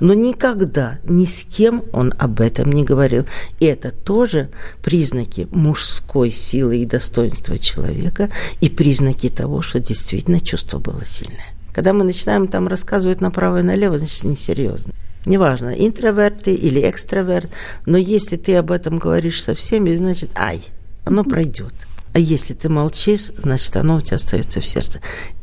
Но 0.00 0.14
никогда 0.14 0.98
ни 1.04 1.24
с 1.24 1.44
кем 1.44 1.82
он 1.92 2.14
об 2.18 2.40
этом 2.40 2.72
не 2.72 2.84
говорил. 2.84 3.26
И 3.60 3.66
это 3.66 3.90
тоже 3.90 4.50
признаки 4.82 5.48
мужской 5.50 6.30
силы 6.30 6.78
и 6.78 6.86
достоинства 6.86 7.58
человека 7.58 8.30
и 8.60 8.68
признаки 8.68 9.28
того, 9.28 9.62
что 9.62 9.80
действительно 9.80 10.40
чувство 10.40 10.78
было 10.78 11.04
сильное. 11.04 11.54
Когда 11.72 11.92
мы 11.92 12.04
начинаем 12.04 12.48
там 12.48 12.68
рассказывать 12.68 13.20
направо 13.20 13.60
и 13.60 13.62
налево, 13.62 13.98
значит, 13.98 14.24
несерьезно. 14.24 14.92
Неважно, 15.26 15.74
интроверт 15.76 16.44
ты 16.44 16.54
или 16.54 16.88
экстраверт, 16.88 17.50
но 17.84 17.98
если 17.98 18.36
ты 18.36 18.56
об 18.56 18.70
этом 18.70 18.98
говоришь 18.98 19.42
со 19.42 19.54
всеми, 19.54 19.94
значит, 19.94 20.30
ай, 20.36 20.62
оно 21.04 21.24
пройдет. 21.24 21.74
А 22.18 22.20
если 22.20 22.52
ты 22.52 22.68
молчишь, 22.68 23.30
значит, 23.38 23.76
оно 23.76 23.98
у 23.98 24.00
тебя 24.00 24.16
остается 24.16 24.60
в 24.60 24.66
сердце. 24.66 25.00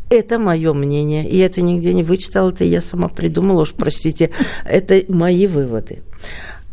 Это 0.10 0.38
мое 0.38 0.74
мнение. 0.74 1.26
И 1.26 1.38
это 1.38 1.62
нигде 1.62 1.94
не 1.94 2.04
вычитала, 2.04 2.50
это 2.50 2.66
я 2.66 2.82
сама 2.82 3.08
придумала, 3.08 3.62
уж 3.62 3.72
простите. 3.72 4.32
Это 4.66 5.02
мои 5.08 5.48
выводы. 5.48 6.04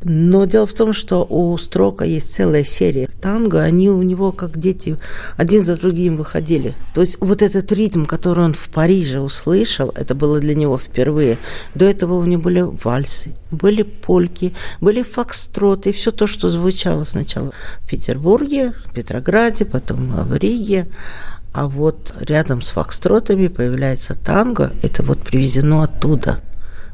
Но 0.04 0.44
дело 0.44 0.66
в 0.66 0.74
том, 0.74 0.92
что 0.92 1.24
у 1.28 1.56
Строка 1.58 2.04
есть 2.04 2.34
целая 2.34 2.64
серия 2.64 3.08
танго, 3.20 3.62
они 3.62 3.90
у 3.90 4.02
него 4.02 4.32
как 4.32 4.58
дети 4.58 4.96
один 5.36 5.64
за 5.64 5.76
другим 5.76 6.16
выходили. 6.16 6.74
То 6.94 7.02
есть 7.02 7.18
вот 7.20 7.42
этот 7.42 7.70
ритм, 7.72 8.04
который 8.04 8.44
он 8.44 8.54
в 8.54 8.68
Париже 8.68 9.20
услышал, 9.20 9.92
это 9.94 10.14
было 10.14 10.40
для 10.40 10.54
него 10.54 10.78
впервые. 10.78 11.38
До 11.74 11.84
этого 11.84 12.14
у 12.14 12.24
него 12.24 12.42
были 12.42 12.60
вальсы, 12.62 13.34
были 13.50 13.82
польки, 13.82 14.52
были 14.80 15.02
фокстроты, 15.02 15.92
все 15.92 16.10
то, 16.10 16.26
что 16.26 16.48
звучало 16.48 17.04
сначала 17.04 17.52
в 17.80 17.88
Петербурге, 17.88 18.74
в 18.86 18.94
Петрограде, 18.94 19.64
потом 19.64 20.08
в 20.26 20.34
Риге. 20.34 20.88
А 21.52 21.68
вот 21.68 22.14
рядом 22.20 22.62
с 22.62 22.70
фокстротами 22.70 23.48
появляется 23.48 24.14
танго, 24.14 24.72
это 24.82 25.02
вот 25.02 25.18
привезено 25.18 25.82
оттуда. 25.82 26.40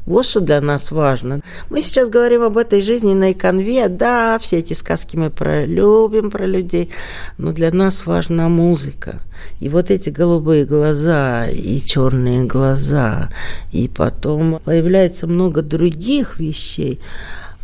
Вот 0.05 0.25
что 0.25 0.39
для 0.39 0.61
нас 0.61 0.91
важно. 0.91 1.41
Мы 1.69 1.81
сейчас 1.81 2.09
говорим 2.09 2.43
об 2.43 2.57
этой 2.57 2.81
жизненной 2.81 3.33
конве. 3.33 3.87
Да, 3.89 4.39
все 4.39 4.57
эти 4.57 4.73
сказки 4.73 5.15
мы 5.15 5.29
пролюбим 5.29 6.31
про 6.31 6.45
людей, 6.45 6.89
но 7.37 7.51
для 7.51 7.71
нас 7.71 8.05
важна 8.05 8.49
музыка. 8.49 9.19
И 9.59 9.69
вот 9.69 9.91
эти 9.91 10.09
голубые 10.09 10.65
глаза 10.65 11.47
и 11.47 11.79
черные 11.79 12.45
глаза, 12.45 13.29
и 13.71 13.87
потом 13.87 14.59
появляется 14.63 15.27
много 15.27 15.61
других 15.61 16.39
вещей. 16.39 16.99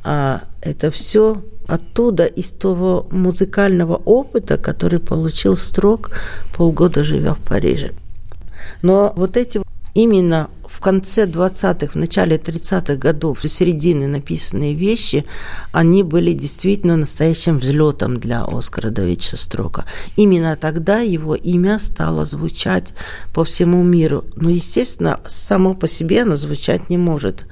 А 0.03 0.43
это 0.61 0.91
все 0.91 1.41
оттуда, 1.67 2.25
из 2.25 2.51
того 2.51 3.07
музыкального 3.11 3.95
опыта, 3.95 4.57
который 4.57 4.99
получил 4.99 5.55
Строк, 5.55 6.11
полгода 6.55 7.03
живя 7.03 7.33
в 7.33 7.39
Париже. 7.39 7.93
Но 8.81 9.13
вот 9.15 9.37
эти 9.37 9.61
именно 9.93 10.49
в 10.75 10.81
конце 10.81 11.25
20-х, 11.25 11.93
в 11.93 11.95
начале 11.95 12.35
30-х 12.35 12.97
годов, 12.97 13.43
в 13.43 13.47
середине 13.47 14.07
написанные 14.07 14.73
вещи, 14.73 15.23
они 15.71 16.03
были 16.03 16.33
действительно 16.33 16.97
настоящим 16.97 17.59
взлетом 17.59 18.19
для 18.19 18.43
Оскара 18.43 18.89
Давидовича 18.89 19.37
Строка. 19.37 19.85
Именно 20.17 20.57
тогда 20.57 20.99
его 20.99 21.33
имя 21.33 21.79
стало 21.79 22.25
звучать 22.25 22.93
по 23.33 23.45
всему 23.45 23.83
миру. 23.83 24.25
Но, 24.35 24.49
естественно, 24.49 25.21
само 25.27 25.75
по 25.75 25.87
себе 25.87 26.23
оно 26.23 26.35
звучать 26.35 26.89
не 26.89 26.97
может. 26.97 27.45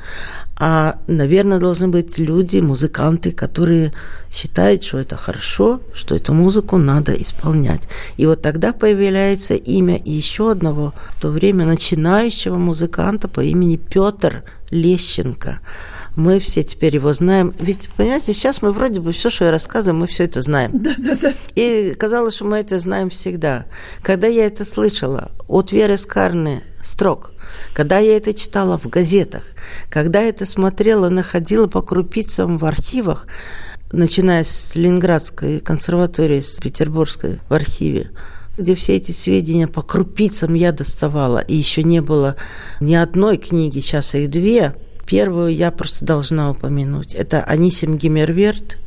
А, 0.59 0.99
наверное, 1.07 1.59
должны 1.59 1.87
быть 1.87 2.19
люди, 2.19 2.59
музыканты, 2.59 3.31
которые 3.31 3.91
считают, 4.31 4.83
что 4.83 4.99
это 4.99 5.15
хорошо, 5.15 5.81
что 5.93 6.15
эту 6.15 6.33
музыку 6.33 6.77
надо 6.77 7.13
исполнять. 7.13 7.83
И 8.17 8.25
вот 8.25 8.41
тогда 8.41 8.71
появляется 8.71 9.55
имя 9.55 9.99
еще 10.03 10.51
одного 10.51 10.93
в 11.17 11.21
то 11.21 11.29
время 11.29 11.65
начинающего 11.65 12.57
музыканта 12.57 13.27
по 13.27 13.41
имени 13.41 13.77
Петр 13.77 14.43
Лещенко. 14.69 15.59
Мы 16.15 16.39
все 16.39 16.63
теперь 16.63 16.95
его 16.95 17.13
знаем. 17.13 17.53
Ведь, 17.59 17.89
понимаете, 17.97 18.33
сейчас 18.33 18.61
мы 18.61 18.71
вроде 18.71 19.01
бы 19.01 19.11
все, 19.11 19.31
что 19.31 19.45
я 19.45 19.51
рассказываю, 19.51 19.99
мы 19.99 20.07
все 20.07 20.25
это 20.25 20.41
знаем. 20.41 20.71
Да, 20.73 20.93
да, 20.97 21.15
да. 21.19 21.33
И 21.55 21.95
казалось, 21.97 22.35
что 22.35 22.45
мы 22.45 22.57
это 22.57 22.79
знаем 22.79 23.09
всегда. 23.09 23.65
Когда 24.03 24.27
я 24.27 24.45
это 24.45 24.65
слышала 24.65 25.31
от 25.47 25.71
Веры 25.71 25.97
Скарны 25.97 26.63
строк, 26.83 27.31
когда 27.73 27.99
я 27.99 28.17
это 28.17 28.33
читала 28.33 28.77
в 28.77 28.87
газетах, 28.87 29.43
когда 29.89 30.21
это 30.21 30.45
смотрела, 30.45 31.09
находила 31.09 31.67
по 31.67 31.81
крупицам 31.81 32.57
в 32.57 32.65
архивах, 32.65 33.27
начиная 33.91 34.43
с 34.43 34.75
Ленинградской 34.75 35.59
консерватории, 35.59 36.41
с 36.41 36.55
Петербургской 36.55 37.39
в 37.47 37.53
архиве, 37.53 38.11
где 38.57 38.75
все 38.75 38.95
эти 38.95 39.11
сведения 39.11 39.67
по 39.67 39.81
крупицам 39.81 40.53
я 40.53 40.71
доставала, 40.71 41.39
и 41.39 41.55
еще 41.55 41.83
не 41.83 42.01
было 42.01 42.35
ни 42.79 42.95
одной 42.95 43.37
книги, 43.37 43.79
сейчас 43.79 44.15
их 44.15 44.29
две. 44.29 44.75
Первую 45.05 45.53
я 45.53 45.71
просто 45.71 46.05
должна 46.05 46.51
упомянуть. 46.51 47.13
Это 47.13 47.43
Анисим 47.43 47.97
Гиммерверт 47.97 48.77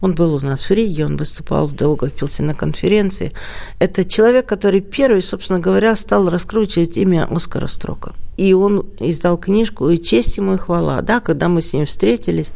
он 0.00 0.14
был 0.14 0.34
у 0.34 0.40
нас 0.40 0.68
в 0.68 0.70
Риге, 0.70 1.06
он 1.06 1.16
выступал 1.16 1.66
в 1.66 1.74
Даугавпилсе 1.74 2.42
на 2.42 2.54
конференции. 2.54 3.32
Это 3.78 4.04
человек, 4.04 4.46
который 4.46 4.80
первый, 4.80 5.22
собственно 5.22 5.58
говоря, 5.58 5.96
стал 5.96 6.28
раскручивать 6.30 6.96
имя 6.96 7.26
Оскара 7.30 7.66
Строка. 7.66 8.12
И 8.36 8.52
он 8.52 8.86
издал 8.98 9.38
книжку 9.38 9.88
«И 9.88 10.02
честь 10.02 10.36
ему 10.36 10.54
и 10.54 10.58
хвала». 10.58 11.00
Да, 11.02 11.20
когда 11.20 11.48
мы 11.48 11.62
с 11.62 11.72
ним 11.72 11.86
встретились, 11.86 12.52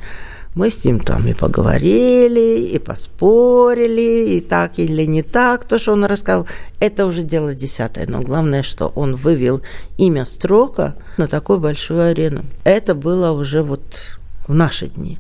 мы 0.55 0.71
с 0.71 0.85
ним 0.85 0.99
там 0.99 1.27
и 1.29 1.35
поговорили, 1.35 2.67
и 2.67 2.79
поспорили, 2.79 4.37
и 4.37 4.41
так 4.41 4.79
или 4.79 5.05
не 5.05 5.23
так, 5.23 5.65
то, 5.65 5.79
что 5.79 5.93
он 5.93 6.05
рассказал. 6.05 6.49
Это 6.81 7.07
уже 7.07 7.23
дело 7.23 7.55
десятое. 7.55 8.07
Но 8.09 8.23
главное, 8.23 8.63
что 8.63 8.89
он 8.97 9.15
вывел 9.15 9.63
имя 9.99 10.25
Строка 10.25 10.97
на 11.17 11.29
такую 11.29 11.61
большую 11.61 12.11
арену. 12.11 12.45
Это 12.65 12.95
было 12.95 13.31
уже 13.31 13.63
вот 13.63 14.19
в 14.49 14.55
наши 14.55 14.89
дни. 14.89 15.19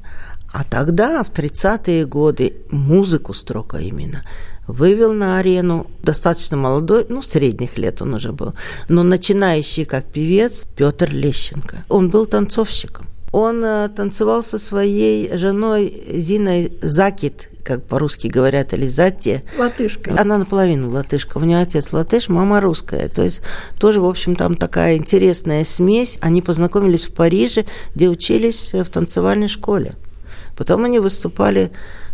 А 0.53 0.65
тогда, 0.65 1.23
в 1.23 1.31
30-е 1.31 2.07
годы, 2.07 2.57
музыку 2.71 3.35
Строка 3.35 3.79
именно 3.79 4.25
вывел 4.67 5.13
на 5.13 5.39
арену 5.39 5.87
достаточно 6.03 6.57
молодой, 6.57 7.07
ну, 7.09 7.23
средних 7.23 7.79
лет 7.79 8.03
он 8.03 8.15
уже 8.15 8.33
был, 8.33 8.55
но 8.89 9.03
начинающий 9.03 9.85
как 9.85 10.05
певец 10.05 10.67
Петр 10.77 11.11
Лещенко. 11.11 11.85
Он 11.89 12.11
был 12.11 12.27
танцовщиком. 12.27 13.07
Он 13.31 13.63
э, 13.63 13.89
танцевал 13.91 14.43
со 14.43 14.59
своей 14.59 15.37
женой 15.37 16.03
Зиной 16.15 16.79
Закит, 16.81 17.51
как 17.63 17.85
по-русски 17.85 18.29
говорят, 18.29 18.73
или 18.73 18.89
Затте. 18.89 19.43
Латышка. 19.59 20.15
Она 20.19 20.39
наполовину 20.39 20.91
латышка. 20.91 21.37
У 21.37 21.43
нее 21.43 21.59
отец 21.59 21.93
латыш, 21.93 22.31
мама 22.31 22.63
русская. 22.63 23.09
То 23.09 23.23
есть 23.23 23.43
тоже, 23.79 24.01
в 24.01 24.07
общем, 24.07 24.35
там 24.35 24.55
такая 24.55 24.97
интересная 24.97 25.65
смесь. 25.65 26.19
Они 26.23 26.41
познакомились 26.41 27.05
в 27.05 27.13
Париже, 27.13 27.67
где 27.95 28.09
учились 28.09 28.73
в 28.73 28.87
танцевальной 28.87 29.49
школе. 29.49 29.95
Потом 30.59 30.85
они 30.85 30.99
выступали, 30.99 31.71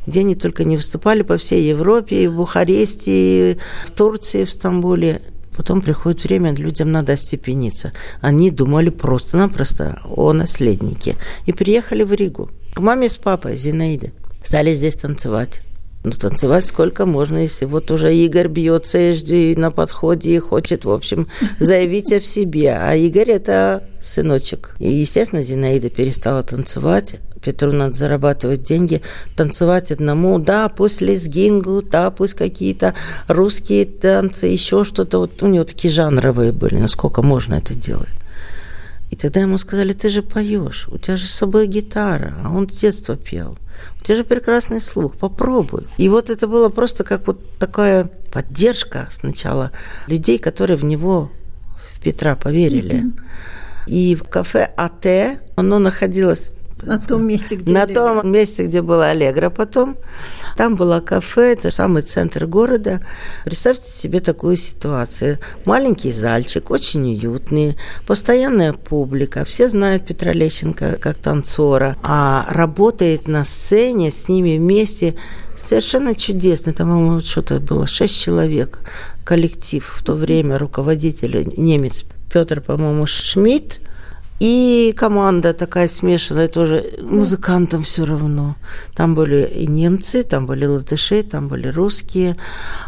где 0.07 0.21
они 0.21 0.35
только 0.35 0.65
не 0.65 0.77
выступали, 0.77 1.23
по 1.23 1.39
всей 1.39 1.67
Европе, 1.67 2.25
и 2.25 2.27
в 2.27 2.37
Бухаресте, 2.37 3.53
и 3.53 3.59
в 3.87 3.91
Турции, 3.93 4.45
в 4.45 4.51
Стамбуле. 4.51 5.23
Потом 5.57 5.81
приходит 5.81 6.25
время, 6.25 6.55
людям 6.55 6.93
надо 6.93 7.15
остепениться. 7.15 7.93
Они 8.21 8.51
думали 8.51 8.91
просто-напросто 8.91 10.03
о 10.05 10.35
наследнике. 10.35 11.17
И 11.47 11.53
приехали 11.53 12.03
в 12.03 12.13
Ригу 12.13 12.51
к 12.75 12.81
маме 12.81 13.09
с 13.09 13.17
папой 13.17 13.57
Зинаиде. 13.57 14.13
Стали 14.45 14.75
здесь 14.75 14.97
танцевать. 14.97 15.63
Ну, 16.05 16.11
танцевать 16.11 16.67
сколько 16.67 17.07
можно, 17.07 17.39
если 17.39 17.65
вот 17.65 17.91
уже 17.91 18.15
Игорь 18.15 18.49
бьется 18.49 18.99
и 18.99 19.57
на 19.57 19.71
подходе 19.71 20.35
и 20.35 20.39
хочет, 20.39 20.85
в 20.85 20.91
общем, 20.91 21.29
заявить 21.59 22.13
о 22.13 22.21
себе. 22.21 22.77
А 22.79 22.95
Игорь– 22.95 23.31
это 23.33 23.89
сыночек. 24.03 24.77
И, 24.81 24.93
естественно, 24.93 25.41
Зинаида 25.41 25.89
перестала 25.89 26.43
танцевать. 26.43 27.21
Петру 27.45 27.73
надо 27.73 27.93
зарабатывать 27.93 28.63
деньги, 28.63 29.03
танцевать 29.37 29.93
одному. 29.93 30.39
Да, 30.39 30.69
пусть 30.69 31.01
лезгингу, 31.01 31.83
да, 31.83 32.11
пусть 32.11 32.35
какие-то 32.35 32.95
русские 33.29 33.85
танцы, 33.85 34.47
еще 34.47 34.85
что-то. 34.85 35.19
Вот 35.19 35.43
у 35.43 35.47
него 35.47 35.65
такие 35.65 35.93
жанровые 35.93 36.53
были. 36.53 36.77
Насколько 36.77 37.23
можно 37.23 37.55
это 37.55 37.75
делать? 37.75 38.09
И 39.11 39.17
тогда 39.17 39.41
ему 39.41 39.59
сказали, 39.59 39.93
ты 39.93 40.11
же 40.11 40.23
поешь, 40.23 40.89
у 40.91 40.99
тебя 40.99 41.17
же 41.17 41.27
с 41.27 41.35
собой 41.35 41.69
гитара, 41.69 42.35
а 42.43 42.51
он 42.51 42.69
с 42.69 42.81
детства 42.81 43.17
пел. 43.17 43.57
У 44.01 44.05
тебя 44.05 44.17
же 44.17 44.25
прекрасный 44.25 44.81
слух, 44.81 45.17
попробуй. 45.17 45.87
И 45.99 46.09
вот 46.09 46.31
это 46.31 46.49
было 46.49 46.69
просто 46.69 47.05
как 47.05 47.27
вот 47.27 47.39
такая 47.59 48.11
поддержка 48.33 49.09
сначала 49.13 49.71
людей, 50.09 50.39
которые 50.39 50.77
в 50.77 50.85
него, 50.85 51.31
в 51.77 52.01
Петра, 52.01 52.35
поверили. 52.35 53.05
Mm-hmm. 53.05 53.21
И 53.87 54.15
в 54.15 54.25
кафе 54.25 54.65
АТ 54.77 55.39
оно 55.57 55.79
находилось 55.79 56.51
на 56.83 56.99
том 56.99 57.27
месте, 57.27 57.57
где 57.57 57.73
На 57.73 57.83
Аллегра. 57.83 57.95
том 57.95 58.31
месте, 58.31 58.67
где 58.67 58.83
была 58.83 59.09
Аллегра 59.09 59.51
потом. 59.51 59.97
Там 60.57 60.77
было 60.77 61.01
кафе, 61.01 61.53
это 61.53 61.71
самый 61.71 62.03
центр 62.03 62.47
города. 62.47 63.05
Представьте 63.45 63.91
себе 63.91 64.21
такую 64.21 64.57
ситуацию. 64.57 65.39
Маленький 65.65 66.13
зальчик, 66.13 66.71
очень 66.71 67.03
уютный, 67.13 67.77
постоянная 68.07 68.73
публика. 68.73 69.45
Все 69.45 69.69
знают 69.69 70.07
Петра 70.07 70.33
Лещенко 70.33 70.97
как 71.01 71.19
танцора, 71.19 71.97
а 72.03 72.47
работает 72.51 73.29
на 73.29 73.45
сцене 73.45 74.11
с 74.11 74.29
ними 74.29 74.59
вместе 74.59 75.17
совершенно 75.57 76.15
чудесно. 76.15 76.73
Там, 76.73 76.89
по-моему, 76.89 77.21
что-то 77.21 77.61
было 77.61 77.87
шесть 77.87 78.21
человек 78.21 78.81
коллектив 79.25 79.85
в 79.85 80.03
то 80.05 80.15
время, 80.15 80.59
руководитель 80.59 81.45
немец 81.57 82.05
Петр, 82.31 82.61
по-моему, 82.61 83.07
Шмидт, 83.07 83.81
и 84.41 84.95
команда 84.97 85.55
такая 85.55 85.89
смешанная 85.89 86.49
тоже, 86.49 86.85
музыкантам 87.01 87.83
все 87.83 88.05
равно. 88.05 88.57
Там 88.95 89.15
были 89.15 89.47
и 89.47 89.67
немцы, 89.67 90.23
там 90.23 90.47
были 90.47 90.67
латыши, 90.67 91.23
там 91.23 91.49
были 91.49 91.69
русские. 91.69 92.37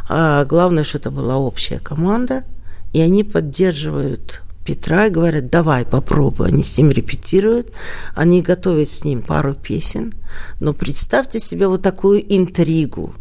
А 0.08 0.44
главное, 0.44 0.84
что 0.84 0.98
это 0.98 1.10
была 1.10 1.36
общая 1.36 1.78
команда, 1.78 2.44
и 2.92 3.00
они 3.00 3.24
поддерживают 3.24 4.42
Петра 4.66 5.06
и 5.06 5.10
говорят, 5.10 5.48
давай 5.48 5.86
попробуй. 5.86 6.48
Они 6.48 6.64
с 6.64 6.76
ним 6.76 6.90
репетируют, 6.90 7.72
они 8.16 8.42
готовят 8.42 8.90
с 8.90 9.04
ним 9.04 9.22
пару 9.22 9.54
песен. 9.54 10.12
Но 10.58 10.72
представьте 10.72 11.38
себе 11.38 11.68
вот 11.68 11.82
такую 11.82 12.20
интригу. 12.34 13.14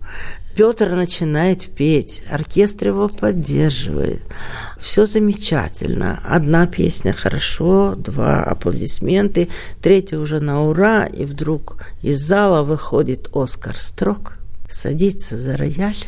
Петр 0.55 0.89
начинает 0.91 1.65
петь, 1.65 2.23
оркестр 2.31 2.87
его 2.87 3.09
поддерживает. 3.09 4.21
Все 4.79 5.05
замечательно. 5.05 6.21
Одна 6.25 6.65
песня 6.65 7.11
хорошо, 7.11 7.95
два 7.95 8.41
аплодисменты, 8.41 9.49
третья 9.81 10.17
уже 10.17 10.39
на 10.39 10.63
ура, 10.63 11.05
и 11.05 11.25
вдруг 11.25 11.83
из 12.01 12.21
зала 12.21 12.63
выходит 12.63 13.29
Оскар 13.33 13.77
Строк, 13.77 14.37
садится 14.69 15.37
за 15.37 15.57
рояль 15.57 16.05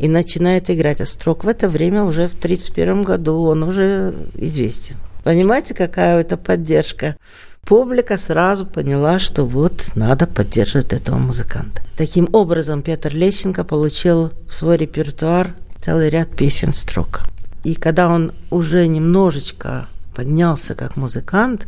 и 0.00 0.08
начинает 0.08 0.68
играть. 0.68 1.00
А 1.00 1.06
Строк 1.06 1.44
в 1.44 1.48
это 1.48 1.68
время 1.68 2.02
уже 2.02 2.26
в 2.26 2.34
1931 2.34 3.04
году, 3.04 3.42
он 3.44 3.62
уже 3.62 4.16
известен. 4.34 4.96
Понимаете, 5.22 5.74
какая 5.74 6.20
это 6.20 6.36
поддержка? 6.36 7.16
Публика 7.64 8.18
сразу 8.18 8.66
поняла, 8.66 9.18
что 9.18 9.44
вот 9.44 9.92
надо 9.94 10.26
поддерживать 10.26 10.92
этого 10.92 11.18
музыканта. 11.18 11.82
Таким 11.96 12.28
образом, 12.32 12.82
Петр 12.82 13.14
Лещенко 13.14 13.64
получил 13.64 14.32
в 14.48 14.54
свой 14.54 14.76
репертуар 14.76 15.54
целый 15.80 16.10
ряд 16.10 16.34
песен 16.36 16.72
строк. 16.72 17.22
И 17.64 17.74
когда 17.74 18.08
он 18.08 18.32
уже 18.50 18.86
немножечко 18.86 19.86
поднялся 20.14 20.74
как 20.74 20.96
музыкант 20.96 21.66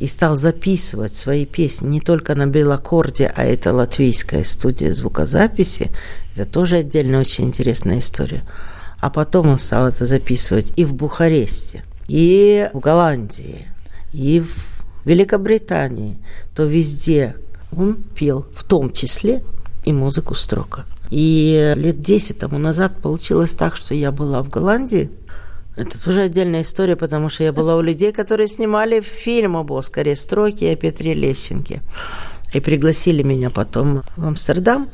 и 0.00 0.06
стал 0.06 0.36
записывать 0.36 1.14
свои 1.14 1.46
песни 1.46 1.88
не 1.88 2.00
только 2.00 2.34
на 2.34 2.46
белокорде, 2.46 3.32
а 3.34 3.44
это 3.44 3.72
латвийская 3.72 4.44
студия 4.44 4.92
звукозаписи, 4.92 5.90
это 6.34 6.44
тоже 6.44 6.76
отдельно 6.76 7.20
очень 7.20 7.44
интересная 7.44 8.00
история. 8.00 8.42
А 9.00 9.10
потом 9.10 9.48
он 9.48 9.58
стал 9.58 9.88
это 9.88 10.06
записывать 10.06 10.72
и 10.76 10.84
в 10.84 10.94
Бухаресте, 10.94 11.84
и 12.08 12.68
в 12.72 12.80
Голландии, 12.80 13.66
и 14.12 14.40
в 14.40 14.75
Великобритании, 15.06 16.18
то 16.54 16.64
везде 16.64 17.36
он 17.74 17.96
пел, 18.14 18.46
в 18.54 18.64
том 18.64 18.92
числе 18.92 19.42
и 19.84 19.92
музыку 19.92 20.34
строка. 20.34 20.84
И 21.10 21.74
лет 21.76 22.00
10 22.00 22.38
тому 22.38 22.58
назад 22.58 23.00
получилось 23.00 23.54
так, 23.54 23.76
что 23.76 23.94
я 23.94 24.10
была 24.10 24.42
в 24.42 24.50
Голландии. 24.50 25.10
Это 25.76 26.02
тоже 26.02 26.22
отдельная 26.22 26.62
история, 26.62 26.96
потому 26.96 27.28
что 27.28 27.44
я 27.44 27.52
была 27.52 27.76
у 27.76 27.82
людей, 27.82 28.12
которые 28.12 28.48
снимали 28.48 29.00
фильм 29.00 29.56
об 29.56 29.72
Оскаре 29.72 30.16
Строке 30.16 30.70
и 30.70 30.74
о 30.74 30.76
Петре 30.76 31.14
Лещенке. 31.14 31.82
И 32.52 32.60
пригласили 32.60 33.22
меня 33.22 33.50
потом 33.50 34.02
в 34.16 34.26
Амстердам 34.26 34.88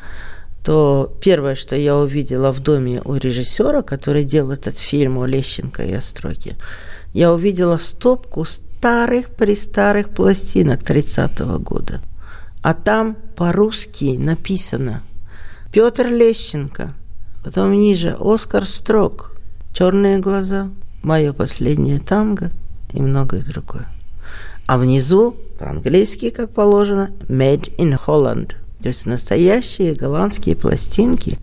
то 0.65 1.13
первое, 1.21 1.55
что 1.55 1.75
я 1.75 1.97
увидела 1.97 2.53
в 2.53 2.61
доме 2.61 3.03
у 3.05 3.17
режиссера, 3.17 3.83
который 3.83 4.25
делал 4.25 4.53
этот 4.53 4.79
фильм 4.79 5.19
о 5.19 5.27
Лещенко 5.27 5.83
и 5.83 5.93
Остроге, 5.93 6.57
я 7.13 7.33
увидела 7.33 7.79
стопку 7.79 8.45
старых-престарых 8.83 10.09
пластинок 10.09 10.83
30-го 10.83 11.61
года. 11.61 12.01
А 12.63 12.75
там 12.75 13.17
по-русски 13.37 14.17
написано 14.19 15.05
Петр 15.71 16.09
Лещенко, 16.09 16.93
потом 17.45 17.75
ниже 17.75 18.17
Оскар 18.19 18.67
Строк, 18.67 19.37
Черные 19.73 20.19
глаза, 20.19 20.69
Мое 21.05 21.33
последнее 21.33 22.01
танго 22.01 22.51
и 22.93 23.01
многое 23.01 23.45
другое. 23.45 23.87
А 24.67 24.79
внизу, 24.79 25.37
по-английски, 25.61 26.31
как 26.31 26.51
положено, 26.51 27.13
Made 27.29 27.77
in 27.77 27.97
Holland. 28.05 28.57
То 28.83 28.89
есть 28.89 29.07
настоящие 29.07 29.95
голландские 29.95 30.57
пластинки. 30.57 31.39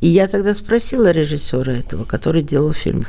И 0.00 0.08
я 0.08 0.26
тогда 0.26 0.54
спросила 0.54 1.12
режиссера 1.12 1.72
этого, 1.72 2.04
который 2.04 2.42
делал 2.42 2.72
фильм, 2.72 3.06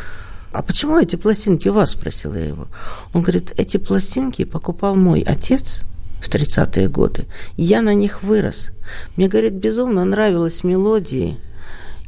а 0.53 0.61
почему 0.61 0.99
эти 0.99 1.15
пластинки 1.15 1.69
у 1.69 1.73
вас, 1.73 1.91
спросила 1.91 2.35
я 2.35 2.45
его. 2.45 2.67
Он 3.13 3.21
говорит, 3.21 3.53
эти 3.57 3.77
пластинки 3.77 4.43
покупал 4.43 4.95
мой 4.95 5.21
отец 5.21 5.83
в 6.21 6.29
30-е 6.29 6.89
годы. 6.89 7.25
Я 7.55 7.81
на 7.81 7.93
них 7.93 8.21
вырос. 8.21 8.71
Мне, 9.15 9.27
говорит, 9.27 9.53
безумно 9.53 10.03
нравилась 10.03 10.63
мелодии 10.63 11.37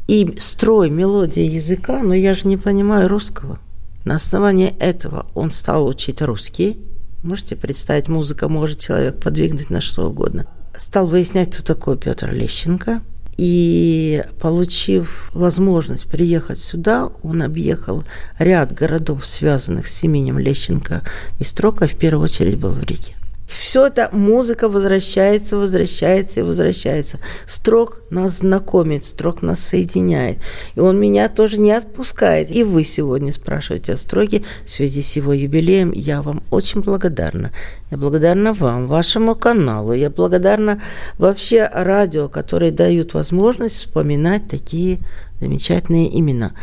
и 0.08 0.36
строй, 0.40 0.90
мелодия 0.90 1.50
языка, 1.50 2.04
но 2.04 2.14
я 2.14 2.34
же 2.34 2.48
не 2.48 2.58
понимаю 2.58 3.08
русского. 3.08 3.60
На 4.04 4.16
основании 4.16 4.76
этого 4.80 5.28
он 5.34 5.52
стал 5.52 5.88
учить 5.88 6.22
русский. 6.22 6.82
Можете 7.24 7.56
представить, 7.56 8.10
музыка 8.10 8.50
может 8.50 8.80
человек 8.80 9.22
подвигнуть 9.22 9.70
на 9.70 9.80
что 9.80 10.10
угодно. 10.10 10.46
Стал 10.76 11.08
выяснять, 11.08 11.54
кто 11.54 11.64
такой 11.64 11.98
Петр 11.98 12.32
Лещенко– 12.32 13.02
и 13.38 14.24
получив 14.40 15.30
возможность 15.34 16.08
приехать 16.08 16.60
сюда, 16.60 17.10
он 17.24 17.42
объехал 17.42 18.04
ряд 18.38 18.74
городов, 18.74 19.26
связанных 19.26 19.88
с 19.88 20.04
именем 20.04 20.38
Лещенко 20.38 21.02
и 21.40 21.44
Строка, 21.44 21.88
в 21.88 21.96
первую 21.96 22.26
очередь 22.26 22.58
был 22.58 22.72
в 22.72 22.84
Риге. 22.84 23.16
Все 23.48 23.88
это 23.88 24.10
музыка 24.12 24.70
возвращается, 24.70 25.58
возвращается 25.58 26.40
и 26.40 26.44
возвращается. 26.44 27.20
Строк 27.46 28.02
нас 28.10 28.40
знакомит, 28.40 29.04
строк 29.04 29.42
нас 29.42 29.60
соединяет. 29.60 30.38
И 30.76 30.80
он 30.80 31.00
меня 31.00 31.30
тоже 31.30 31.60
не 31.60 31.72
отпускает. 31.72 32.52
И 32.52 32.64
вы 32.64 32.84
сегодня 32.84 33.32
спрашиваете 33.34 33.94
о 33.94 33.98
строке 33.98 34.44
в 34.66 34.70
связи 34.70 35.02
с 35.02 35.16
его 35.16 35.34
юбилеем. 35.34 35.92
Я 35.92 36.22
вам 36.22 36.44
очень 36.52 36.82
благодарна. 36.82 37.52
Я 37.92 37.98
благодарна 37.98 38.54
вам, 38.54 38.88
вашему 38.88 39.36
каналу. 39.36 39.94
Я 39.94 40.10
благодарна 40.10 40.82
вообще 41.18 41.70
радио, 41.72 42.30
которые 42.30 42.72
дают 42.72 43.14
возможность 43.14 43.76
вспоминать 43.76 44.48
такие 44.48 45.00
замечательные 45.44 46.08
имена. 46.20 46.54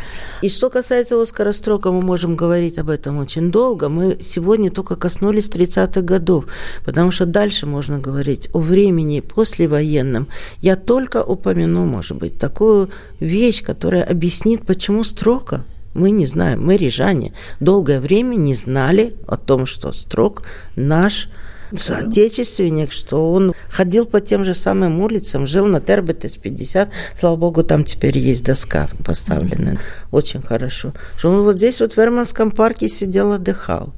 И 0.41 0.49
что 0.49 0.69
касается 0.69 1.21
Оскара 1.21 1.51
Строка, 1.51 1.91
мы 1.91 2.01
можем 2.01 2.35
говорить 2.35 2.79
об 2.79 2.89
этом 2.89 3.19
очень 3.19 3.51
долго. 3.51 3.89
Мы 3.89 4.17
сегодня 4.19 4.71
только 4.71 4.95
коснулись 4.95 5.49
30-х 5.49 6.01
годов, 6.01 6.45
потому 6.83 7.11
что 7.11 7.25
дальше 7.25 7.67
можно 7.67 7.99
говорить 7.99 8.49
о 8.53 8.59
времени 8.59 9.19
послевоенном. 9.19 10.27
Я 10.61 10.75
только 10.75 11.23
упомяну, 11.23 11.85
может 11.85 12.17
быть, 12.17 12.39
такую 12.39 12.89
вещь, 13.19 13.63
которая 13.63 14.03
объяснит, 14.03 14.65
почему 14.65 15.03
Строка 15.03 15.63
мы 15.93 16.11
не 16.11 16.25
знаем, 16.25 16.65
мы 16.65 16.77
рижане 16.77 17.33
долгое 17.59 17.99
время 17.99 18.35
не 18.35 18.55
знали 18.55 19.13
о 19.27 19.37
том, 19.37 19.65
что 19.65 19.93
Строк 19.93 20.43
наш 20.75 21.29
соотечественник, 21.75 22.91
что 22.91 23.31
он 23.31 23.53
ходил 23.69 24.05
по 24.05 24.19
тем 24.19 24.45
же 24.45 24.53
самым 24.53 24.99
улицам, 25.01 25.47
жил 25.47 25.65
на 25.65 25.79
Тербетес 25.79 26.37
50. 26.37 26.89
Слава 27.15 27.35
богу, 27.35 27.63
там 27.63 27.83
теперь 27.83 28.17
есть 28.17 28.43
доска 28.43 28.89
поставлена. 29.05 29.79
Очень 30.11 30.41
хорошо. 30.41 30.93
Что 31.17 31.31
он 31.31 31.43
вот 31.43 31.55
здесь 31.55 31.79
вот 31.79 31.93
в 31.93 31.97
Верманском 31.97 32.51
парке 32.51 32.89
сидел, 32.89 33.31
отдыхал. 33.31 33.93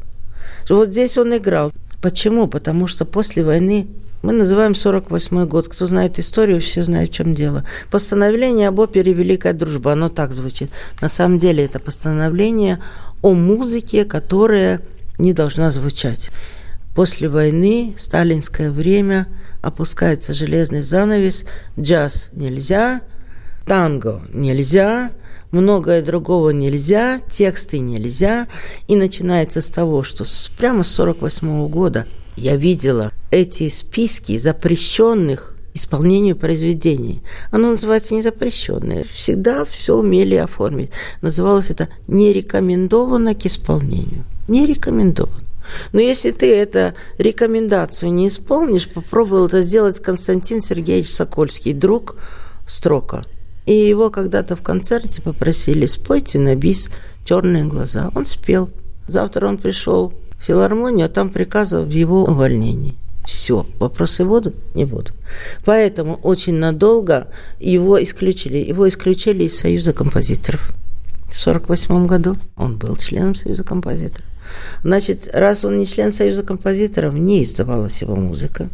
Что 0.65 0.77
вот 0.77 0.89
здесь 0.89 1.17
он 1.17 1.35
играл. 1.35 1.71
Почему? 2.01 2.47
Потому 2.47 2.87
что 2.87 3.05
после 3.05 3.43
войны 3.43 3.87
Мы 4.23 4.31
называем 4.31 4.73
48 4.73 5.45
год. 5.47 5.67
Кто 5.67 5.85
знает 5.85 6.17
историю, 6.17 6.61
все 6.61 6.83
знают, 6.83 7.11
в 7.11 7.13
чем 7.13 7.35
дело. 7.35 7.65
Постановление 7.91 8.69
об 8.69 8.79
опере 8.79 9.11
«Великая 9.11 9.51
дружба», 9.51 9.91
оно 9.91 10.07
так 10.07 10.31
звучит. 10.31 10.71
На 11.01 11.09
самом 11.09 11.39
деле 11.39 11.65
это 11.65 11.79
постановление 11.79 12.81
о 13.21 13.33
музыке, 13.33 14.05
которая 14.05 14.79
не 15.19 15.33
должна 15.33 15.71
звучать. 15.71 16.31
После 16.95 17.27
войны, 17.27 17.95
сталинское 17.97 18.69
время, 18.69 19.27
опускается 19.61 20.33
железный 20.33 20.81
занавес, 20.81 21.45
джаз 21.79 22.29
нельзя, 22.33 23.01
танго 23.65 24.21
нельзя, 24.31 25.11
многое 25.51 26.03
другого 26.03 26.51
нельзя, 26.51 27.19
тексты 27.31 27.79
нельзя. 27.79 28.47
И 28.87 28.95
начинается 28.95 29.61
с 29.61 29.69
того, 29.69 30.03
что 30.03 30.23
прямо 30.57 30.83
с 30.83 30.91
48 30.91 31.67
года 31.67 32.05
я 32.35 32.55
видела 32.55 33.11
эти 33.31 33.69
списки 33.69 34.37
запрещенных 34.37 35.55
исполнению 35.73 36.35
произведений. 36.35 37.23
Оно 37.51 37.71
называется 37.71 38.13
незапрещенное. 38.13 39.05
Всегда 39.11 39.65
все 39.65 39.97
умели 39.97 40.35
оформить. 40.35 40.91
Называлось 41.21 41.71
это 41.71 41.89
«не 42.07 42.31
рекомендовано 42.31 43.33
к 43.33 43.47
исполнению». 43.47 44.25
Не 44.47 44.67
рекомендовано. 44.67 45.52
Но 45.91 45.99
если 45.99 46.31
ты 46.31 46.53
эту 46.55 46.93
рекомендацию 47.17 48.11
не 48.11 48.27
исполнишь, 48.27 48.89
попробовал 48.89 49.47
это 49.47 49.61
сделать 49.61 49.99
Константин 49.99 50.61
Сергеевич 50.61 51.09
Сокольский, 51.09 51.73
друг 51.73 52.15
Строка. 52.67 53.23
И 53.65 53.73
его 53.73 54.09
когда-то 54.09 54.55
в 54.55 54.61
концерте 54.61 55.21
попросили, 55.21 55.85
спойте 55.85 56.39
на 56.39 56.55
бис 56.55 56.89
«Черные 57.25 57.63
глаза». 57.63 58.11
Он 58.13 58.25
спел. 58.25 58.69
Завтра 59.07 59.47
он 59.47 59.57
пришел 59.57 60.13
в 60.39 60.43
филармонию, 60.43 61.05
а 61.05 61.09
там 61.09 61.29
приказывал 61.29 61.85
в 61.85 61.91
его 61.91 62.23
увольнении. 62.23 62.95
Все, 63.25 63.65
вопросы 63.79 64.25
будут? 64.25 64.55
Не 64.75 64.83
будут. 64.83 65.13
Поэтому 65.63 66.15
очень 66.23 66.55
надолго 66.55 67.27
его 67.59 68.01
исключили. 68.03 68.57
Его 68.57 68.87
исключили 68.89 69.45
из 69.45 69.57
Союза 69.57 69.93
композиторов. 69.93 70.73
В 71.29 71.45
1948 71.45 72.05
году 72.05 72.35
он 72.57 72.77
был 72.77 72.95
членом 72.97 73.33
Союза 73.33 73.63
композиторов. 73.63 74.25
Значит, 74.83 75.29
раз 75.33 75.65
он 75.65 75.77
не 75.77 75.85
член 75.85 76.11
Союза 76.11 76.43
композиторов, 76.43 77.13
не 77.13 77.43
издавалась 77.43 78.01
его 78.01 78.15
музыка, 78.15 78.69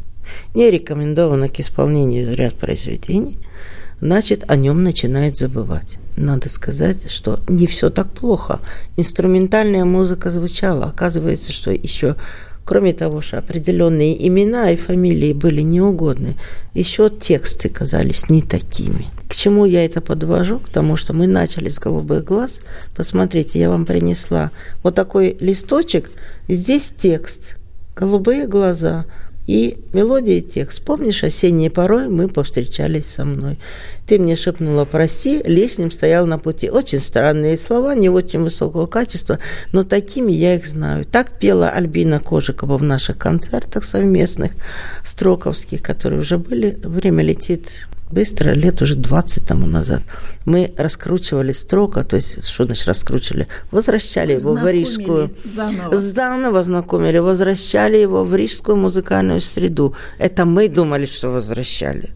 не 0.54 0.70
рекомендована 0.70 1.50
к 1.50 1.60
исполнению 1.60 2.36
ряд 2.36 2.56
произведений, 2.56 3.38
значит, 4.02 4.46
о 4.48 4.56
нем 4.56 4.84
начинают 4.84 5.38
забывать. 5.38 5.98
Надо 6.18 6.50
сказать, 6.50 7.10
что 7.10 7.40
не 7.48 7.66
все 7.66 7.90
так 7.90 8.12
плохо. 8.12 8.60
Инструментальная 8.98 9.86
музыка 9.86 10.30
звучала. 10.30 10.86
Оказывается, 10.86 11.54
что 11.54 11.72
еще 11.72 12.18
Кроме 12.70 12.94
того, 12.94 13.22
что 13.22 13.40
определенные 13.40 14.28
имена 14.28 14.70
и 14.70 14.76
фамилии 14.76 15.34
были 15.34 15.62
неугодны, 15.62 16.36
еще 16.76 17.10
тексты 17.10 17.68
казались 17.68 18.30
не 18.30 18.44
такими. 18.44 19.08
К 19.28 19.34
чему 19.34 19.66
я 19.66 19.84
это 19.84 20.02
подвожу? 20.02 20.60
К 20.60 20.70
тому, 20.70 20.96
что 20.96 21.14
мы 21.16 21.26
начали 21.26 21.70
с 21.70 21.80
голубых 21.80 22.26
глаз. 22.26 22.62
Посмотрите, 22.96 23.58
я 23.58 23.72
вам 23.72 23.88
принесла 23.88 24.52
вот 24.84 24.94
такой 24.94 25.36
листочек. 25.40 26.12
Здесь 26.48 26.94
текст. 26.96 27.56
Голубые 27.96 28.46
глаза 28.46 29.06
и 29.50 29.80
мелодия 29.94 30.38
и 30.38 30.42
текст. 30.42 30.84
Помнишь, 30.84 31.24
осенней 31.24 31.72
порой 31.72 32.08
мы 32.08 32.28
повстречались 32.28 33.08
со 33.08 33.26
мной. 33.26 33.58
Ты 34.06 34.20
мне 34.20 34.36
шепнула 34.36 34.86
«прости», 34.86 35.42
лишним 35.44 35.90
стоял 35.90 36.28
на 36.28 36.38
пути. 36.38 36.70
Очень 36.70 37.00
странные 37.00 37.58
слова, 37.58 37.96
не 37.96 38.10
очень 38.10 38.42
высокого 38.42 38.86
качества, 38.86 39.40
но 39.72 39.84
такими 39.84 40.32
я 40.32 40.54
их 40.54 40.68
знаю. 40.68 41.04
Так 41.04 41.40
пела 41.40 41.72
Альбина 41.72 42.20
Кожикова 42.20 42.78
в 42.78 42.84
наших 42.84 43.18
концертах 43.18 43.86
совместных, 43.86 44.52
строковских, 45.04 45.82
которые 45.82 46.22
уже 46.22 46.38
были. 46.38 46.78
Время 46.84 47.24
летит 47.24 47.88
быстро, 48.12 48.52
лет 48.52 48.82
уже 48.82 48.96
20 48.96 49.46
тому 49.46 49.68
назад, 49.68 50.02
мы 50.46 50.74
раскручивали 50.78 51.54
строка, 51.54 52.04
то 52.04 52.16
есть, 52.16 52.48
что 52.48 52.66
значит 52.66 52.88
раскручивали? 52.88 53.48
Возвращали 53.72 54.34
его 54.34 54.54
в 54.54 54.68
Рижскую... 54.68 55.32
Заново. 55.56 55.96
Заново 55.96 56.64
знакомили, 56.64 57.20
возвращали 57.20 57.98
его 57.98 58.24
в 58.24 58.36
Рижскую 58.36 58.78
музыкальную 58.78 59.42
среду. 59.42 59.94
Это 60.18 60.46
мы 60.46 60.70
думали, 60.70 61.06
что 61.06 61.30
возвращали. 61.30 62.10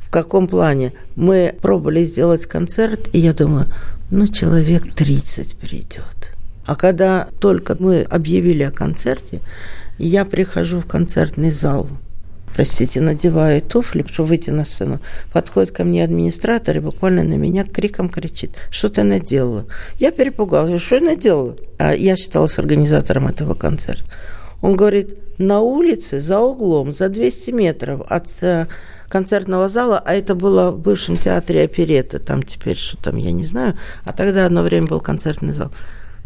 В 0.00 0.10
каком 0.10 0.48
плане? 0.48 0.92
Мы 1.16 1.54
пробовали 1.62 2.04
сделать 2.04 2.46
концерт, 2.46 3.08
и 3.12 3.20
я 3.20 3.32
думаю, 3.32 3.66
ну, 4.10 4.26
человек 4.26 4.94
30 4.94 5.56
придет. 5.56 6.32
А 6.66 6.76
когда 6.76 7.28
только 7.40 7.76
мы 7.78 8.02
объявили 8.02 8.62
о 8.62 8.70
концерте, 8.70 9.40
я 9.98 10.24
прихожу 10.24 10.80
в 10.80 10.86
концертный 10.86 11.50
зал– 11.50 11.88
простите, 12.54 13.00
надеваю 13.00 13.62
туфли, 13.62 14.04
чтобы 14.10 14.30
выйти 14.30 14.50
на 14.50 14.64
сцену. 14.64 15.00
Подходит 15.32 15.70
ко 15.70 15.84
мне 15.84 16.04
администратор 16.04 16.76
и 16.76 16.80
буквально 16.80 17.22
на 17.22 17.34
меня 17.34 17.64
криком 17.64 18.08
кричит, 18.08 18.52
что 18.70 18.88
ты 18.88 19.02
наделала? 19.02 19.66
Я 19.98 20.10
перепугалась, 20.10 20.82
что 20.82 20.96
я 20.96 21.00
наделала? 21.02 21.56
А 21.78 21.94
я 21.94 22.16
считалась 22.16 22.58
организатором 22.58 23.28
этого 23.28 23.54
концерта. 23.54 24.04
Он 24.60 24.76
говорит, 24.76 25.16
на 25.38 25.60
улице, 25.60 26.20
за 26.20 26.38
углом, 26.38 26.92
за 26.92 27.08
200 27.08 27.50
метров 27.52 28.02
от 28.08 28.26
э, 28.42 28.66
концертного 29.08 29.68
зала, 29.68 29.98
а 30.04 30.12
это 30.12 30.34
было 30.34 30.70
в 30.70 30.78
бывшем 30.78 31.16
театре 31.16 31.64
оперетты, 31.64 32.18
там 32.18 32.42
теперь 32.42 32.76
что 32.76 32.96
там, 32.98 33.16
я 33.16 33.32
не 33.32 33.44
знаю, 33.44 33.78
а 34.04 34.12
тогда 34.12 34.44
одно 34.44 34.62
время 34.62 34.86
был 34.86 35.00
концертный 35.00 35.54
зал. 35.54 35.72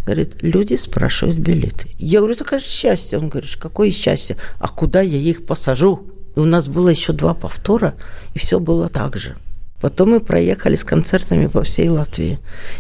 Говорит, 0.05 0.43
люди 0.43 0.75
спрашивают 0.75 1.39
билеты. 1.39 1.89
Я 1.99 2.19
говорю, 2.19 2.35
такое 2.35 2.61
счастье. 2.61 3.19
Он 3.19 3.31
говорит, 3.31 3.57
какое 3.57 3.91
счастье? 3.91 4.37
А 4.59 4.69
куда 4.69 5.01
я 5.01 5.17
их 5.17 5.47
посажу? 5.47 6.14
И 6.37 6.41
у 6.41 6.45
нас 6.45 6.69
было 6.69 6.89
еще 6.89 7.13
два 7.13 7.35
повтора, 7.35 7.95
и 8.35 8.39
все 8.39 8.59
было 8.59 8.89
так 8.89 9.17
же. 9.17 9.37
Потом 9.81 10.11
мы 10.11 10.21
проехали 10.21 10.77
с 10.77 10.85
концертами 10.85 11.47
по 11.47 11.63
всей 11.63 11.89
Латвии. 11.89 12.39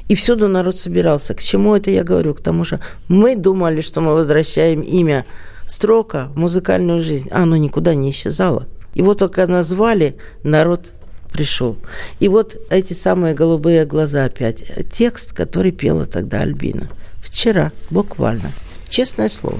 И 0.08 0.14
всюду 0.14 0.48
народ 0.48 0.76
собирался. 0.78 1.34
К 1.34 1.42
чему 1.42 1.76
это 1.76 1.90
я 1.90 2.02
говорю? 2.02 2.34
К 2.34 2.40
тому 2.40 2.64
же 2.64 2.80
мы 3.08 3.36
думали, 3.36 3.82
что 3.82 4.00
мы 4.00 4.14
возвращаем 4.14 4.80
имя 4.80 5.26
Строка 5.66 6.30
в 6.34 6.38
музыкальную 6.38 7.02
жизнь. 7.02 7.28
А 7.30 7.42
оно 7.42 7.56
никуда 7.56 7.94
не 7.94 8.10
исчезало. 8.10 8.66
Его 8.94 9.14
только 9.14 9.46
назвали, 9.46 10.16
народ 10.42 10.92
пришел. 11.30 11.76
И 12.20 12.28
вот 12.28 12.56
эти 12.70 12.94
самые 12.94 13.34
голубые 13.34 13.84
глаза 13.84 14.24
опять. 14.24 14.64
Текст, 14.90 15.34
который 15.34 15.72
пела 15.72 16.06
тогда 16.06 16.40
Альбина. 16.40 16.88
Вчера, 17.16 17.70
буквально. 17.90 18.50
Честное 18.88 19.28
слово 19.28 19.58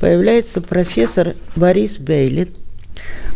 появляется 0.00 0.60
профессор 0.60 1.34
Борис 1.56 1.98
Бейлин, 1.98 2.48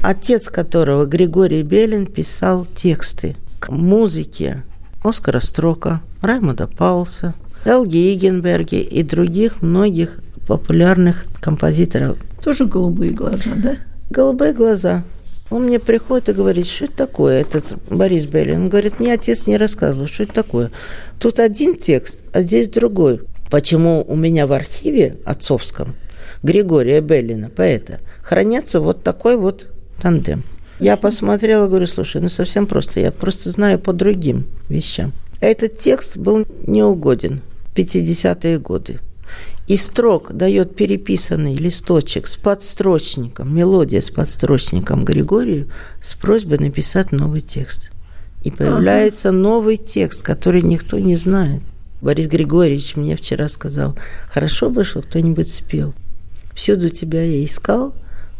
отец 0.03 0.48
которого 0.48 1.07
Григорий 1.07 1.62
Белин 1.62 2.07
писал 2.07 2.66
тексты 2.66 3.37
к 3.59 3.70
музыке 3.70 4.62
Оскара 5.03 5.40
Строка, 5.40 6.03
Раймонда 6.20 6.66
Паулса, 6.66 7.35
Элги 7.64 8.14
Игенберги 8.14 8.81
и 8.81 9.03
других 9.03 9.62
многих 9.62 10.20
популярных 10.46 11.27
композиторов. 11.40 12.18
Тоже 12.42 12.66
голубые 12.66 13.12
глаза, 13.12 13.51
да? 13.57 13.77
Голубые 14.11 14.53
глаза. 14.53 15.05
Он 15.51 15.64
мне 15.64 15.79
приходит 15.79 16.31
и 16.31 16.33
говорит, 16.33 16.66
что 16.66 16.87
это 16.87 16.96
такое, 16.96 17.40
этот 17.40 17.77
Борис 17.90 18.25
Белин. 18.25 18.62
Он 18.62 18.68
говорит, 18.68 18.98
мне 18.98 19.12
отец 19.12 19.46
не 19.46 19.57
рассказывал, 19.59 20.09
что 20.09 20.22
это 20.22 20.33
такое. 20.33 20.70
Тут 21.20 21.38
один 21.38 21.77
текст, 21.77 22.25
а 22.33 22.42
здесь 22.42 22.68
другой. 22.68 23.20
Почему 23.51 24.03
у 24.09 24.16
меня 24.16 24.46
в 24.46 24.53
архиве 24.53 25.18
отцовском 25.25 25.94
Григория 26.43 27.01
Беллина, 27.01 27.51
поэта, 27.51 28.01
хранятся 28.23 28.81
вот 28.81 29.03
такой 29.03 29.37
вот 29.37 29.69
тандем. 30.01 30.43
Я 30.81 30.97
посмотрела, 30.97 31.69
говорю, 31.69 31.87
слушай, 31.87 32.21
ну 32.21 32.29
совсем 32.29 32.67
просто, 32.67 33.01
я 33.01 33.13
просто 33.13 33.51
знаю 33.51 33.79
по 33.79 33.93
другим 33.93 34.47
вещам. 34.69 35.13
Этот 35.41 35.77
текст 35.77 36.17
был 36.17 36.47
неугоден 36.67 37.41
в 37.67 37.77
50-е 37.77 38.59
годы. 38.59 38.99
И 39.69 39.77
строк 39.77 40.33
дает 40.33 40.75
переписанный 40.75 41.55
листочек 41.55 42.27
с 42.27 42.37
подстрочником, 42.37 43.55
мелодия 43.55 44.01
с 44.01 44.11
подстрочником 44.11 45.05
Григорию 45.05 45.71
с 46.01 46.15
просьбой 46.15 46.59
написать 46.59 47.13
новый 47.13 47.43
текст. 47.43 47.91
И 48.43 48.51
появляется 48.51 49.29
ага. 49.29 49.39
новый 49.39 49.77
текст, 49.77 50.23
который 50.23 50.63
никто 50.63 50.99
не 50.99 51.15
знает. 51.15 51.63
Борис 52.01 52.27
Григорьевич 52.27 52.97
мне 52.97 53.15
вчера 53.15 53.49
сказал, 53.49 53.97
хорошо 54.29 54.69
бы, 54.69 54.85
что 54.85 55.03
кто-нибудь 55.03 55.53
спел. 55.53 55.95
Всюду 56.55 56.88
тебя 56.88 57.23
я 57.23 57.45
искал, 57.45 57.95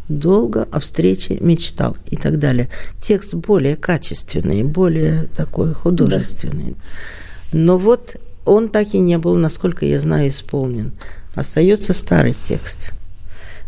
долго 0.09 0.67
о 0.71 0.79
встрече 0.79 1.37
мечтал 1.39 1.95
и 2.09 2.15
так 2.15 2.39
далее. 2.39 2.69
Текст 3.01 3.33
более 3.33 3.75
качественный, 3.75 4.63
более 4.63 5.27
такой 5.35 5.73
художественный. 5.73 6.71
Да. 6.71 7.57
Но 7.57 7.77
вот 7.77 8.17
он 8.45 8.69
так 8.69 8.93
и 8.93 8.99
не 8.99 9.17
был, 9.17 9.35
насколько 9.35 9.85
я 9.85 9.99
знаю, 9.99 10.29
исполнен. 10.29 10.91
Остается 11.35 11.93
старый 11.93 12.33
текст. 12.33 12.91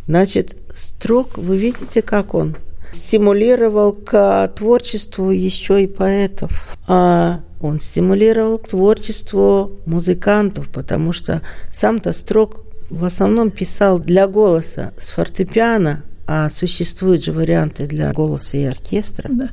Значит, 0.07 0.57
строк, 0.75 1.37
вы 1.37 1.57
видите, 1.57 2.01
как 2.01 2.33
он 2.33 2.57
стимулировал 2.91 3.93
к 3.93 4.51
творчеству 4.55 5.29
еще 5.31 5.83
и 5.83 5.87
поэтов. 5.87 6.77
А 6.87 7.41
он 7.61 7.79
стимулировал 7.79 8.57
к 8.57 8.69
творчеству 8.69 9.71
музыкантов, 9.85 10.69
потому 10.69 11.13
что 11.13 11.41
сам-то 11.71 12.13
строк 12.13 12.64
в 12.89 13.05
основном 13.05 13.51
писал 13.51 13.99
для 13.99 14.27
голоса 14.27 14.93
с 14.99 15.09
фортепиано, 15.09 16.03
А 16.27 16.49
существуют 16.49 17.23
же 17.23 17.31
варианты 17.31 17.85
для 17.85 18.11
голоса 18.11 18.57
и 18.57 18.63
оркестра. 18.63 19.29
Да. 19.31 19.49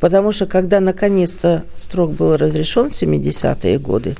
Потому 0.00 0.32
что 0.32 0.46
когда 0.46 0.80
наконец-то 0.80 1.64
строк 1.76 2.12
был 2.12 2.36
разрешен 2.36 2.90
в 2.90 2.94
70-е 2.94 3.78
годы, 3.78 4.14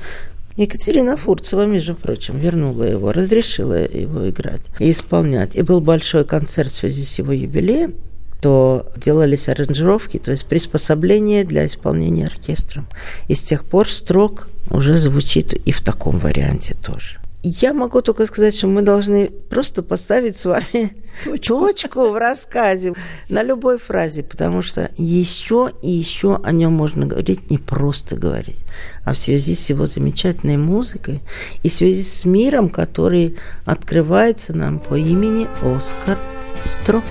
Екатерина 0.57 1.17
Фурцева, 1.17 1.65
между 1.65 1.93
прочим, 1.93 2.39
вернула 2.39 2.83
его, 2.83 3.11
разрешила 3.11 3.75
его 3.75 4.27
играть 4.27 4.63
и 4.79 4.91
исполнять. 4.91 5.55
И 5.55 5.61
был 5.61 5.81
большой 5.81 6.25
концерт 6.25 6.71
в 6.71 6.75
связи 6.75 7.03
с 7.03 7.19
его 7.19 7.31
юбилеем, 7.31 7.93
то 8.41 8.91
делались 8.97 9.49
аранжировки, 9.49 10.17
то 10.17 10.31
есть 10.31 10.45
приспособления 10.45 11.43
для 11.43 11.65
исполнения 11.65 12.25
оркестром. 12.25 12.87
И 13.27 13.35
с 13.35 13.41
тех 13.41 13.65
пор 13.65 13.89
строк 13.89 14.47
уже 14.71 14.97
звучит 14.97 15.53
и 15.53 15.71
в 15.71 15.81
таком 15.81 16.19
варианте 16.19 16.75
тоже. 16.75 17.17
Я 17.49 17.73
могу 17.73 18.01
только 18.01 18.25
сказать, 18.25 18.55
что 18.55 18.67
мы 18.67 18.81
должны 18.81 19.29
просто 19.49 19.81
поставить 19.81 20.37
с 20.37 20.45
вами 20.45 20.97
точку, 21.23 21.59
точку 21.59 22.09
в 22.09 22.17
рассказе 22.17 22.93
на 23.29 23.41
любой 23.41 23.77
фразе, 23.77 24.21
потому 24.21 24.61
что 24.61 24.91
еще 24.97 25.71
и 25.81 25.89
еще 25.89 26.41
о 26.43 26.51
нем 26.51 26.73
можно 26.73 27.05
говорить, 27.05 27.49
не 27.49 27.57
просто 27.57 28.17
говорить, 28.17 28.59
а 29.05 29.13
в 29.13 29.17
связи 29.17 29.55
с 29.55 29.69
его 29.69 29.85
замечательной 29.85 30.57
музыкой 30.57 31.21
и 31.63 31.69
в 31.69 31.73
связи 31.73 32.03
с 32.03 32.25
миром, 32.25 32.69
который 32.69 33.37
открывается 33.63 34.53
нам 34.53 34.79
по 34.79 34.95
имени 34.95 35.47
Оскар 35.63 36.17
Строк. 36.61 37.05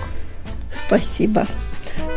Спасибо. 0.71 1.47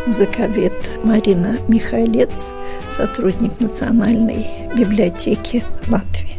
Музыковед 0.05 0.99
Марина 1.05 1.57
Михайлец, 1.69 2.53
сотрудник 2.89 3.57
Национальной 3.61 4.45
библиотеки 4.75 5.63
Латвии. 5.87 6.38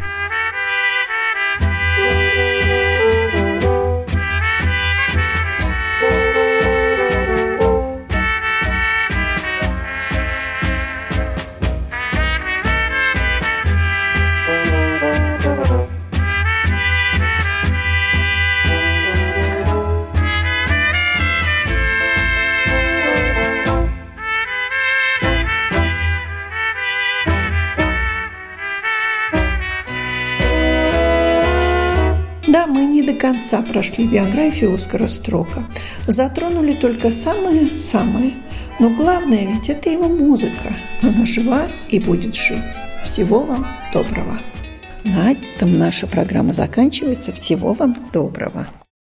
Прошли 33.81 34.07
биографию 34.07 34.75
Оскара 34.75 35.09
Строка. 35.09 35.65
Затронули 36.07 36.75
только 36.75 37.11
самое-самое. 37.11 38.35
Но 38.79 38.91
главное 38.91 39.47
ведь 39.47 39.71
это 39.71 39.89
его 39.89 40.07
музыка. 40.07 40.77
Она 41.01 41.25
жива 41.25 41.67
и 41.89 41.99
будет 41.99 42.35
жить. 42.35 42.59
Всего 43.03 43.41
вам 43.41 43.67
доброго. 43.95 44.39
На 45.03 45.33
этом 45.33 45.79
наша 45.79 46.07
программа 46.07 46.53
заканчивается. 46.53 47.33
Всего 47.33 47.73
вам 47.73 47.97
доброго. 48.13 48.69